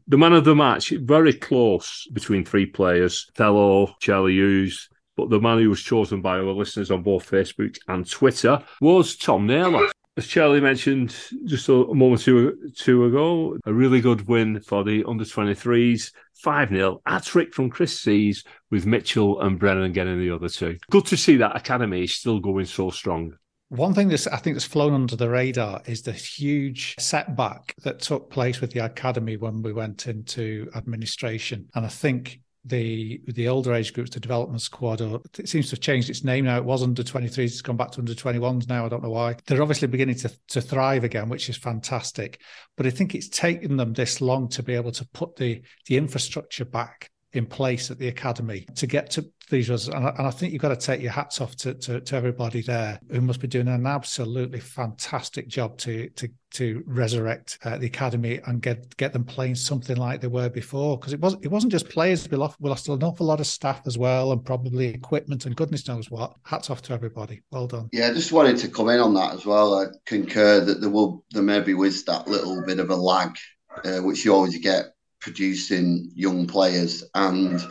The 0.08 0.18
man 0.18 0.34
of 0.34 0.46
the 0.46 0.56
match, 0.56 0.90
very 0.92 1.34
close 1.34 2.08
between 2.14 2.46
three 2.46 2.68
players, 2.68 3.28
Thelo, 3.36 3.94
Charlie 4.00 4.34
Hughes. 4.34 4.90
But 5.18 5.32
the 5.32 5.42
man 5.42 5.58
who 5.58 5.70
was 5.70 5.82
chosen 5.82 6.22
by 6.22 6.38
our 6.38 6.44
listeners 6.44 6.92
on 6.92 7.04
both 7.04 7.30
Facebook 7.30 7.78
and 7.88 8.10
Twitter 8.10 8.64
was 8.80 9.18
Tom 9.18 9.48
Naylor 9.48 9.90
as 10.20 10.28
Charlie 10.28 10.60
mentioned 10.60 11.16
just 11.46 11.70
a, 11.70 11.86
moment 11.94 12.28
or 12.28 12.54
two, 12.76 13.06
ago, 13.06 13.58
a 13.66 13.74
really 13.74 14.02
good 14.02 14.28
win 14.28 14.60
for 14.60 14.84
the 14.84 15.06
under 15.08 15.24
23s. 15.24 16.12
5 16.36 16.70
0, 16.70 17.02
a 17.06 17.22
trick 17.22 17.54
from 17.54 17.70
Chris 17.70 18.00
Sze 18.02 18.44
with 18.70 18.86
Mitchell 18.86 19.42
and 19.42 19.58
Brennan 19.58 19.94
getting 19.94 20.20
the 20.20 20.30
other 20.30 20.50
two. 20.50 20.78
Good 20.90 21.06
to 21.08 21.18
see 21.18 21.38
that 21.38 21.56
academy 21.56 22.04
is 22.04 22.16
still 22.16 22.40
going 22.40 22.66
so 22.66 22.90
strong. 22.90 23.34
One 23.70 23.94
thing 23.94 24.10
that's 24.10 24.28
I 24.28 24.38
think 24.38 24.56
that's 24.56 24.66
flown 24.66 24.94
under 24.94 25.16
the 25.16 25.30
radar 25.30 25.82
is 25.86 26.02
the 26.02 26.12
huge 26.12 26.96
setback 26.98 27.76
that 27.84 28.00
took 28.00 28.30
place 28.30 28.62
with 28.62 28.72
the 28.72 28.86
academy 28.86 29.38
when 29.38 29.62
we 29.62 29.74
went 29.74 30.08
into 30.08 30.70
administration. 30.76 31.68
And 31.76 31.86
I 31.86 31.90
think 31.90 32.42
the 32.70 33.22
the 33.28 33.48
older 33.48 33.74
age 33.74 33.94
groups, 33.94 34.12
the 34.12 34.20
development 34.20 34.62
squad, 34.62 35.02
or 35.02 35.22
it 35.38 35.50
seems 35.50 35.68
to 35.70 35.72
have 35.72 35.82
changed 35.82 36.10
its 36.10 36.24
name 36.24 36.46
now. 36.46 36.58
It 36.58 36.66
was 36.66 36.84
under 36.84 37.04
23s, 37.04 37.38
it's 37.38 37.62
gone 37.62 37.78
back 37.78 37.92
to 37.92 38.00
under 38.00 38.14
21s 38.14 38.70
now. 38.70 38.86
I 38.86 38.90
don't 38.90 39.04
know 39.04 39.10
why. 39.10 39.36
They're 39.46 39.62
obviously 39.62 39.88
beginning 39.88 40.16
to, 40.18 40.32
to 40.50 40.62
thrive 40.62 41.04
again, 41.04 41.30
which 41.30 41.50
is 41.50 41.58
fantastic. 41.58 42.42
But 42.78 42.86
I 42.86 42.92
think 42.92 43.16
it's 43.16 43.30
taken 43.30 43.78
them 43.78 43.94
this 43.94 44.22
long 44.22 44.48
to 44.50 44.64
be 44.64 44.76
able 44.76 44.92
to 44.94 45.08
put 45.14 45.36
the 45.36 45.62
the 45.88 45.98
infrastructure 45.98 46.66
back 46.66 47.12
in 47.34 47.46
place 47.46 47.92
at 47.92 48.00
the 48.00 48.08
academy 48.08 48.66
to 48.76 48.88
get 48.88 49.12
to 49.12 49.26
these 49.50 49.70
results. 49.70 49.96
And 49.96 50.08
I, 50.08 50.10
and 50.18 50.28
I 50.28 50.32
think 50.32 50.54
you've 50.54 50.62
got 50.62 50.70
to 50.70 50.76
take 50.76 51.02
your 51.02 51.12
hats 51.12 51.42
off 51.42 51.56
to, 51.58 51.74
to, 51.74 52.00
to, 52.00 52.16
everybody 52.16 52.62
there 52.62 53.00
who 53.12 53.22
must 53.22 53.40
be 53.40 53.48
doing 53.48 53.68
an 53.68 53.86
absolutely 53.86 54.60
fantastic 54.60 55.48
job 55.48 55.78
to 55.80 56.10
to 56.10 56.30
to 56.52 56.84
resurrect 56.88 57.60
uh, 57.64 57.78
the 57.78 57.86
academy 57.86 58.40
and 58.48 58.62
get 58.62 58.96
get 58.98 59.14
them 59.14 59.24
playing 59.24 59.56
something 59.56 59.96
like 59.98 60.22
they 60.22 60.28
were 60.28 60.50
before. 60.50 60.98
Because 60.98 61.14
it 61.14 61.20
was 61.20 61.36
it 61.42 61.50
wasn't 61.50 61.72
just 61.72 61.90
players. 61.90 62.30
We 62.30 62.38
lost, 62.38 62.58
we 62.60 62.70
lost 62.70 62.90
an 62.90 63.04
awful 63.04 63.28
lot 63.28 63.40
of 63.40 63.48
staff 63.48 63.82
as 63.86 63.98
well, 63.98 64.32
and 64.32 64.44
probably 64.44 64.88
equipment 64.88 65.46
and 65.46 65.56
goodness 65.56 65.88
knows 65.88 66.10
what. 66.10 66.36
Hats 66.44 66.70
off 66.70 66.82
to 66.84 66.94
everybody. 66.94 67.42
Well 67.52 67.68
done. 67.68 67.90
Yeah, 67.92 68.08
I 68.08 68.14
just 68.14 68.32
wanted 68.32 68.58
to 68.58 68.68
come 68.68 68.90
in 68.90 69.00
on 69.00 69.14
that 69.16 69.34
as 69.34 69.46
well. 69.46 69.74
I 69.76 69.86
concur 70.06 70.60
that 70.62 70.82
there 70.82 70.90
will 70.90 71.24
there 71.32 71.44
maybe 71.44 71.74
was 71.74 72.04
that 72.06 72.28
little 72.28 72.64
bit 72.66 72.80
of 72.80 72.90
a 72.90 72.96
lag, 72.96 73.36
uh, 73.84 74.00
which 74.00 74.26
you 74.26 74.34
always 74.34 74.58
get 74.58 74.94
producing 75.22 76.12
young 76.14 76.48
players. 76.48 77.04
And 77.16 77.62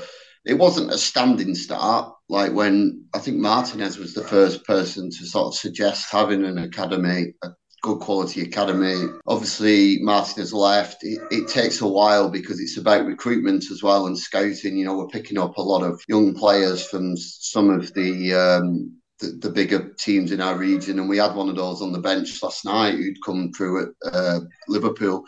it 0.44 0.54
wasn't 0.54 0.92
a 0.92 0.98
standing 0.98 1.54
start. 1.54 2.12
Like 2.28 2.52
when 2.52 3.04
I 3.14 3.18
think 3.18 3.38
Martinez 3.38 3.98
was 3.98 4.14
the 4.14 4.24
first 4.24 4.64
person 4.64 5.10
to 5.10 5.26
sort 5.26 5.48
of 5.48 5.54
suggest 5.54 6.10
having 6.10 6.44
an 6.44 6.58
academy, 6.58 7.34
a 7.42 7.48
good 7.82 8.00
quality 8.00 8.42
academy. 8.42 9.06
Obviously, 9.26 9.98
Martinez 10.00 10.52
left. 10.52 10.98
It, 11.02 11.20
it, 11.30 11.48
takes 11.48 11.80
a 11.80 11.86
while 11.86 12.28
because 12.28 12.60
it's 12.60 12.76
about 12.76 13.06
recruitment 13.06 13.70
as 13.70 13.82
well 13.82 14.06
and 14.06 14.18
scouting. 14.18 14.76
You 14.76 14.84
know, 14.84 14.96
we're 14.96 15.08
picking 15.08 15.38
up 15.38 15.56
a 15.56 15.62
lot 15.62 15.82
of 15.82 16.00
young 16.08 16.34
players 16.34 16.86
from 16.86 17.16
some 17.16 17.70
of 17.70 17.92
the 17.94 18.34
um, 18.34 18.96
the, 19.20 19.38
the, 19.40 19.50
bigger 19.50 19.92
teams 19.98 20.32
in 20.32 20.40
our 20.40 20.56
region, 20.56 20.98
and 20.98 21.08
we 21.08 21.18
had 21.18 21.34
one 21.34 21.48
of 21.48 21.56
those 21.56 21.82
on 21.82 21.92
the 21.92 21.98
bench 21.98 22.42
last 22.42 22.64
night 22.64 22.94
who'd 22.94 23.24
come 23.24 23.52
through 23.52 23.82
at 23.82 24.12
uh, 24.12 24.40
Liverpool. 24.68 25.24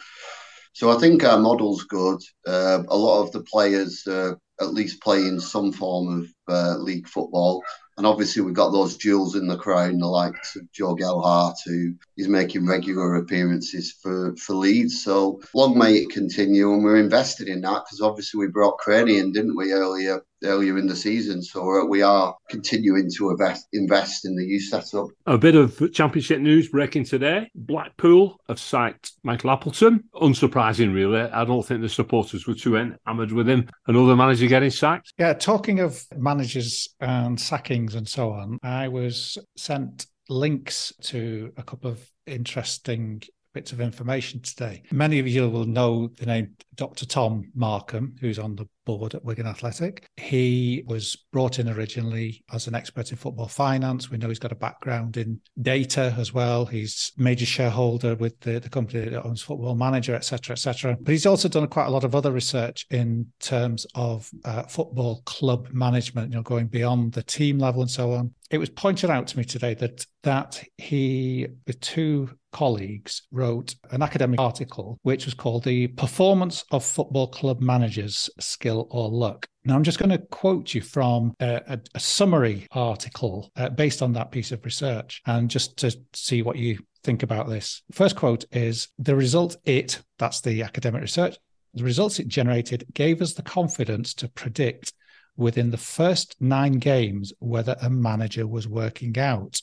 So 0.80 0.90
I 0.90 0.98
think 0.98 1.22
our 1.24 1.38
model's 1.38 1.84
good. 1.84 2.22
Uh, 2.46 2.82
a 2.88 2.96
lot 2.96 3.20
of 3.20 3.32
the 3.32 3.42
players 3.42 4.02
uh, 4.06 4.32
at 4.60 4.74
least 4.74 5.02
playing 5.02 5.40
some 5.40 5.72
form 5.72 6.22
of 6.22 6.54
uh, 6.54 6.76
league 6.78 7.08
football. 7.08 7.62
And 7.96 8.06
obviously, 8.06 8.40
we've 8.40 8.54
got 8.54 8.70
those 8.70 8.96
jewels 8.96 9.36
in 9.36 9.46
the 9.46 9.58
crown, 9.58 9.98
the 9.98 10.06
likes 10.06 10.56
of 10.56 10.70
Joe 10.72 10.94
Gelhardt, 10.94 11.58
who 11.66 11.94
is 12.16 12.28
making 12.28 12.66
regular 12.66 13.16
appearances 13.16 13.92
for, 14.02 14.34
for 14.36 14.54
Leeds. 14.54 15.04
So 15.04 15.40
long 15.54 15.76
may 15.76 15.96
it 15.96 16.10
continue. 16.10 16.72
And 16.72 16.82
we're 16.82 16.96
invested 16.96 17.48
in 17.48 17.60
that 17.60 17.84
because 17.84 18.00
obviously 18.00 18.38
we 18.38 18.46
brought 18.46 18.78
Craney 18.78 19.18
in, 19.18 19.32
didn't 19.32 19.56
we, 19.56 19.72
earlier 19.72 20.22
earlier 20.44 20.78
in 20.78 20.86
the 20.86 20.96
season. 20.96 21.42
So 21.42 21.84
we 21.84 22.02
are 22.02 22.34
continuing 22.48 23.10
to 23.16 23.30
invest, 23.30 23.68
invest 23.72 24.24
in 24.24 24.36
the 24.36 24.44
youth 24.44 24.64
setup. 24.64 25.08
A 25.26 25.38
bit 25.38 25.54
of 25.54 25.92
championship 25.92 26.40
news 26.40 26.68
breaking 26.68 27.04
today. 27.04 27.50
Blackpool 27.54 28.40
have 28.48 28.60
sacked 28.60 29.12
Michael 29.22 29.50
Appleton. 29.50 30.04
Unsurprising, 30.14 30.94
really. 30.94 31.20
I 31.20 31.44
don't 31.44 31.64
think 31.64 31.82
the 31.82 31.88
supporters 31.88 32.46
were 32.46 32.54
too 32.54 32.76
enamored 32.76 33.32
with 33.32 33.48
him. 33.48 33.68
Another 33.86 34.16
manager 34.16 34.48
getting 34.50 34.70
sacked. 34.70 35.14
Yeah, 35.16 35.32
talking 35.32 35.80
of 35.80 36.04
managers 36.16 36.88
and 37.00 37.38
sackings 37.38 37.94
and 37.94 38.06
so 38.06 38.32
on, 38.32 38.58
I 38.62 38.88
was 38.88 39.38
sent 39.56 40.06
links 40.28 40.92
to 41.02 41.52
a 41.56 41.62
couple 41.62 41.90
of 41.90 42.06
interesting 42.26 43.22
bits 43.54 43.72
of 43.72 43.80
information 43.80 44.40
today. 44.40 44.82
Many 44.92 45.18
of 45.18 45.26
you 45.26 45.48
will 45.48 45.64
know 45.64 46.08
the 46.18 46.26
name 46.26 46.56
Dr. 46.74 47.06
Tom 47.06 47.50
Markham, 47.54 48.14
who's 48.20 48.38
on 48.38 48.56
the 48.56 48.68
at 49.14 49.24
Wigan 49.24 49.46
Athletic. 49.46 50.06
He 50.16 50.84
was 50.86 51.16
brought 51.32 51.58
in 51.58 51.68
originally 51.68 52.44
as 52.52 52.66
an 52.66 52.74
expert 52.74 53.10
in 53.10 53.16
football 53.16 53.48
finance. 53.48 54.10
We 54.10 54.18
know 54.18 54.28
he's 54.28 54.38
got 54.38 54.52
a 54.52 54.56
background 54.56 55.16
in 55.16 55.40
data 55.60 56.14
as 56.18 56.34
well. 56.34 56.66
He's 56.66 57.12
major 57.16 57.46
shareholder 57.46 58.14
with 58.14 58.38
the, 58.40 58.58
the 58.60 58.68
company 58.68 59.08
that 59.08 59.24
owns 59.24 59.42
Football 59.42 59.74
Manager, 59.74 60.14
etc., 60.14 60.52
etc. 60.52 60.96
But 61.00 61.12
he's 61.12 61.26
also 61.26 61.48
done 61.48 61.66
quite 61.68 61.86
a 61.86 61.90
lot 61.90 62.04
of 62.04 62.14
other 62.14 62.32
research 62.32 62.86
in 62.90 63.26
terms 63.40 63.86
of 63.94 64.30
uh, 64.44 64.64
football 64.64 65.22
club 65.24 65.68
management, 65.72 66.30
you 66.30 66.36
know, 66.36 66.42
going 66.42 66.66
beyond 66.66 67.12
the 67.12 67.22
team 67.22 67.58
level 67.58 67.82
and 67.82 67.90
so 67.90 68.12
on. 68.12 68.34
It 68.50 68.58
was 68.58 68.68
pointed 68.68 69.10
out 69.10 69.28
to 69.28 69.38
me 69.38 69.44
today 69.44 69.74
that 69.74 70.04
that 70.22 70.62
he, 70.76 71.46
with 71.66 71.80
two 71.80 72.30
colleagues, 72.52 73.22
wrote 73.30 73.76
an 73.92 74.02
academic 74.02 74.40
article 74.40 74.98
which 75.02 75.24
was 75.24 75.34
called 75.34 75.64
"The 75.64 75.86
Performance 75.86 76.64
of 76.72 76.84
Football 76.84 77.28
Club 77.28 77.60
Managers: 77.60 78.28
Skill 78.40 78.79
or 78.90 79.08
Luck." 79.08 79.46
Now, 79.64 79.74
I'm 79.74 79.84
just 79.84 79.98
going 79.98 80.10
to 80.10 80.18
quote 80.18 80.74
you 80.74 80.80
from 80.80 81.34
a, 81.40 81.60
a, 81.66 81.80
a 81.94 82.00
summary 82.00 82.66
article 82.70 83.50
uh, 83.56 83.68
based 83.68 84.00
on 84.02 84.12
that 84.14 84.30
piece 84.30 84.52
of 84.52 84.64
research, 84.64 85.20
and 85.26 85.50
just 85.50 85.76
to 85.78 85.96
see 86.14 86.42
what 86.42 86.56
you 86.56 86.78
think 87.04 87.22
about 87.22 87.48
this. 87.48 87.82
First 87.92 88.16
quote 88.16 88.44
is 88.52 88.88
the 88.98 89.16
result 89.16 89.56
it, 89.64 90.00
that's 90.18 90.40
the 90.40 90.62
academic 90.62 91.02
research, 91.02 91.36
the 91.74 91.84
results 91.84 92.18
it 92.18 92.28
generated 92.28 92.84
gave 92.94 93.22
us 93.22 93.34
the 93.34 93.42
confidence 93.42 94.14
to 94.14 94.28
predict 94.28 94.92
within 95.36 95.70
the 95.70 95.76
first 95.76 96.36
nine 96.40 96.72
games 96.72 97.32
whether 97.38 97.76
a 97.80 97.88
manager 97.88 98.46
was 98.46 98.68
working 98.68 99.18
out. 99.18 99.60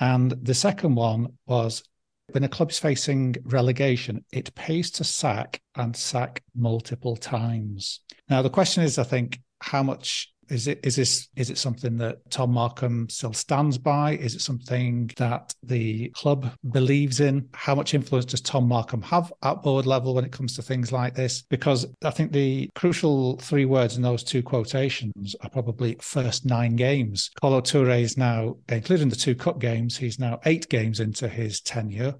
And 0.00 0.32
the 0.32 0.54
second 0.54 0.96
one 0.96 1.38
was 1.46 1.84
when 2.32 2.44
a 2.44 2.48
club's 2.48 2.78
facing 2.78 3.36
relegation, 3.44 4.24
it 4.32 4.54
pays 4.54 4.90
to 4.92 5.04
sack 5.04 5.60
and 5.76 5.96
sack 5.96 6.42
multiple 6.54 7.16
times. 7.16 8.00
Now, 8.28 8.42
the 8.42 8.50
question 8.50 8.82
is, 8.82 8.98
I 8.98 9.04
think, 9.04 9.40
how 9.60 9.82
much 9.82 10.32
is 10.48 10.66
it 10.66 10.80
is 10.82 10.96
this 10.96 11.28
is 11.36 11.50
it 11.50 11.58
something 11.58 11.96
that 11.98 12.18
Tom 12.30 12.52
Markham 12.52 13.08
still 13.08 13.32
stands 13.32 13.78
by? 13.78 14.16
Is 14.16 14.34
it 14.34 14.40
something 14.40 15.10
that 15.16 15.54
the 15.62 16.10
club 16.10 16.50
believes 16.70 17.20
in? 17.20 17.48
How 17.52 17.74
much 17.74 17.94
influence 17.94 18.26
does 18.26 18.40
Tom 18.40 18.68
Markham 18.68 19.02
have 19.02 19.32
at 19.42 19.62
board 19.62 19.86
level 19.86 20.14
when 20.14 20.24
it 20.24 20.32
comes 20.32 20.56
to 20.56 20.62
things 20.62 20.92
like 20.92 21.14
this? 21.14 21.42
Because 21.42 21.86
I 22.04 22.10
think 22.10 22.32
the 22.32 22.70
crucial 22.74 23.36
three 23.38 23.64
words 23.64 23.96
in 23.96 24.02
those 24.02 24.24
two 24.24 24.42
quotations 24.42 25.34
are 25.40 25.50
probably 25.50 25.96
first 26.00 26.44
nine 26.44 26.76
games. 26.76 27.30
Kolo 27.40 27.60
Toure 27.60 28.00
is 28.00 28.16
now, 28.16 28.56
including 28.68 29.08
the 29.08 29.16
two 29.16 29.34
cup 29.34 29.58
games, 29.58 29.96
he's 29.96 30.18
now 30.18 30.40
eight 30.46 30.68
games 30.68 31.00
into 31.00 31.28
his 31.28 31.60
tenure. 31.60 32.14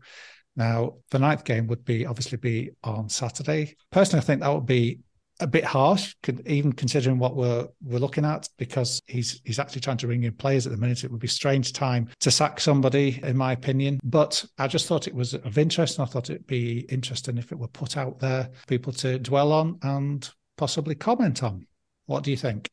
Now, 0.56 0.94
the 1.10 1.18
ninth 1.18 1.44
game 1.44 1.66
would 1.66 1.84
be 1.84 2.06
obviously 2.06 2.38
be 2.38 2.70
on 2.84 3.08
Saturday. 3.08 3.76
Personally, 3.90 4.22
I 4.22 4.24
think 4.24 4.40
that 4.40 4.54
would 4.54 4.66
be 4.66 5.00
a 5.44 5.46
bit 5.46 5.64
harsh, 5.64 6.14
even 6.46 6.72
considering 6.72 7.18
what 7.18 7.36
we're 7.36 7.68
we're 7.84 7.98
looking 7.98 8.24
at, 8.24 8.48
because 8.56 9.02
he's 9.06 9.42
he's 9.44 9.58
actually 9.58 9.82
trying 9.82 9.98
to 9.98 10.06
bring 10.06 10.24
in 10.24 10.32
players 10.32 10.66
at 10.66 10.72
the 10.72 10.78
minute. 10.78 11.04
It 11.04 11.10
would 11.10 11.20
be 11.20 11.28
strange 11.28 11.74
time 11.74 12.08
to 12.20 12.30
sack 12.30 12.58
somebody, 12.58 13.20
in 13.22 13.36
my 13.36 13.52
opinion. 13.52 14.00
But 14.02 14.42
I 14.58 14.66
just 14.68 14.86
thought 14.86 15.06
it 15.06 15.14
was 15.14 15.34
of 15.34 15.58
interest, 15.58 15.98
and 15.98 16.08
I 16.08 16.10
thought 16.10 16.30
it'd 16.30 16.46
be 16.46 16.80
interesting 16.88 17.36
if 17.36 17.52
it 17.52 17.58
were 17.58 17.68
put 17.68 17.98
out 17.98 18.18
there, 18.18 18.48
people 18.68 18.92
to 18.94 19.18
dwell 19.18 19.52
on 19.52 19.78
and 19.82 20.28
possibly 20.56 20.94
comment 20.94 21.42
on. 21.42 21.66
What 22.06 22.24
do 22.24 22.30
you 22.30 22.38
think? 22.38 22.70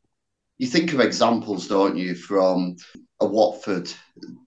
You 0.56 0.66
think 0.66 0.94
of 0.94 1.00
examples, 1.00 1.68
don't 1.68 1.98
you, 1.98 2.14
from 2.14 2.76
a 3.20 3.26
Watford? 3.26 3.92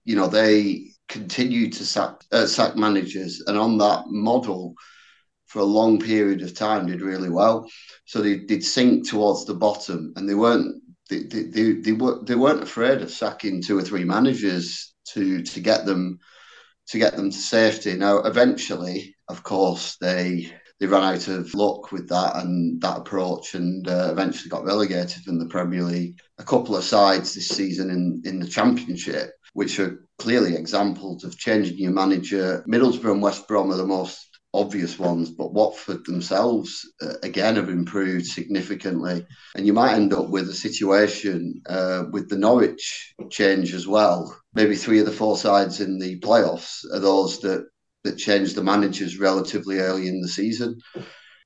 You 0.04 0.16
know, 0.16 0.26
they 0.26 0.90
continue 1.08 1.70
to 1.70 1.86
sack 1.86 2.24
uh, 2.32 2.46
sack 2.46 2.74
managers, 2.74 3.40
and 3.46 3.56
on 3.56 3.78
that 3.78 4.08
model 4.08 4.74
for 5.46 5.60
a 5.60 5.64
long 5.64 5.98
period 5.98 6.42
of 6.42 6.54
time 6.54 6.86
did 6.86 7.00
really 7.02 7.30
well. 7.30 7.68
So 8.04 8.20
they 8.20 8.38
did 8.38 8.64
sink 8.64 9.08
towards 9.08 9.44
the 9.44 9.54
bottom, 9.54 10.12
and 10.16 10.28
they 10.28 10.34
weren't 10.34 10.82
they, 11.08 11.22
they, 11.22 11.42
they, 11.44 11.72
they, 11.72 11.92
were, 11.92 12.22
they 12.24 12.34
weren't 12.34 12.62
afraid 12.62 13.00
of 13.00 13.10
sacking 13.10 13.62
two 13.62 13.78
or 13.78 13.82
three 13.82 14.04
managers 14.04 14.94
to 15.12 15.42
to 15.42 15.60
get 15.60 15.86
them 15.86 16.18
to 16.88 16.98
get 16.98 17.16
them 17.16 17.30
to 17.30 17.36
safety. 17.36 17.94
Now, 17.94 18.18
eventually, 18.18 19.16
of 19.28 19.42
course, 19.42 19.96
they 20.00 20.52
they 20.78 20.86
ran 20.86 21.04
out 21.04 21.28
of 21.28 21.54
luck 21.54 21.90
with 21.90 22.08
that 22.08 22.36
and 22.36 22.80
that 22.82 22.98
approach, 22.98 23.54
and 23.54 23.88
uh, 23.88 24.08
eventually 24.10 24.50
got 24.50 24.64
relegated 24.64 25.22
from 25.22 25.38
the 25.38 25.46
Premier 25.46 25.82
League. 25.82 26.20
A 26.38 26.44
couple 26.44 26.76
of 26.76 26.84
sides 26.84 27.34
this 27.34 27.48
season 27.48 27.90
in 27.90 28.22
in 28.24 28.40
the 28.40 28.46
Championship, 28.48 29.30
which 29.54 29.78
are 29.78 30.06
clearly 30.18 30.54
examples 30.54 31.24
of 31.24 31.38
changing 31.38 31.78
your 31.78 31.92
manager. 31.92 32.64
Middlesbrough 32.68 33.12
and 33.12 33.22
West 33.22 33.46
Brom 33.48 33.70
are 33.70 33.76
the 33.76 33.86
most 33.86 34.25
obvious 34.56 34.98
ones, 34.98 35.30
but 35.30 35.52
Watford 35.52 36.04
themselves, 36.06 36.90
uh, 37.02 37.14
again, 37.22 37.56
have 37.56 37.68
improved 37.68 38.26
significantly. 38.26 39.26
And 39.54 39.66
you 39.66 39.72
might 39.72 39.94
end 39.94 40.12
up 40.12 40.30
with 40.30 40.48
a 40.48 40.54
situation 40.54 41.62
uh, 41.68 42.04
with 42.10 42.28
the 42.28 42.38
Norwich 42.38 43.14
change 43.30 43.74
as 43.74 43.86
well. 43.86 44.36
Maybe 44.54 44.74
three 44.74 44.98
of 44.98 45.06
the 45.06 45.12
four 45.12 45.36
sides 45.36 45.80
in 45.80 45.98
the 45.98 46.18
playoffs 46.20 46.84
are 46.92 46.98
those 46.98 47.40
that, 47.40 47.66
that 48.04 48.18
changed 48.18 48.56
the 48.56 48.64
managers 48.64 49.18
relatively 49.18 49.78
early 49.78 50.08
in 50.08 50.20
the 50.20 50.28
season. 50.28 50.80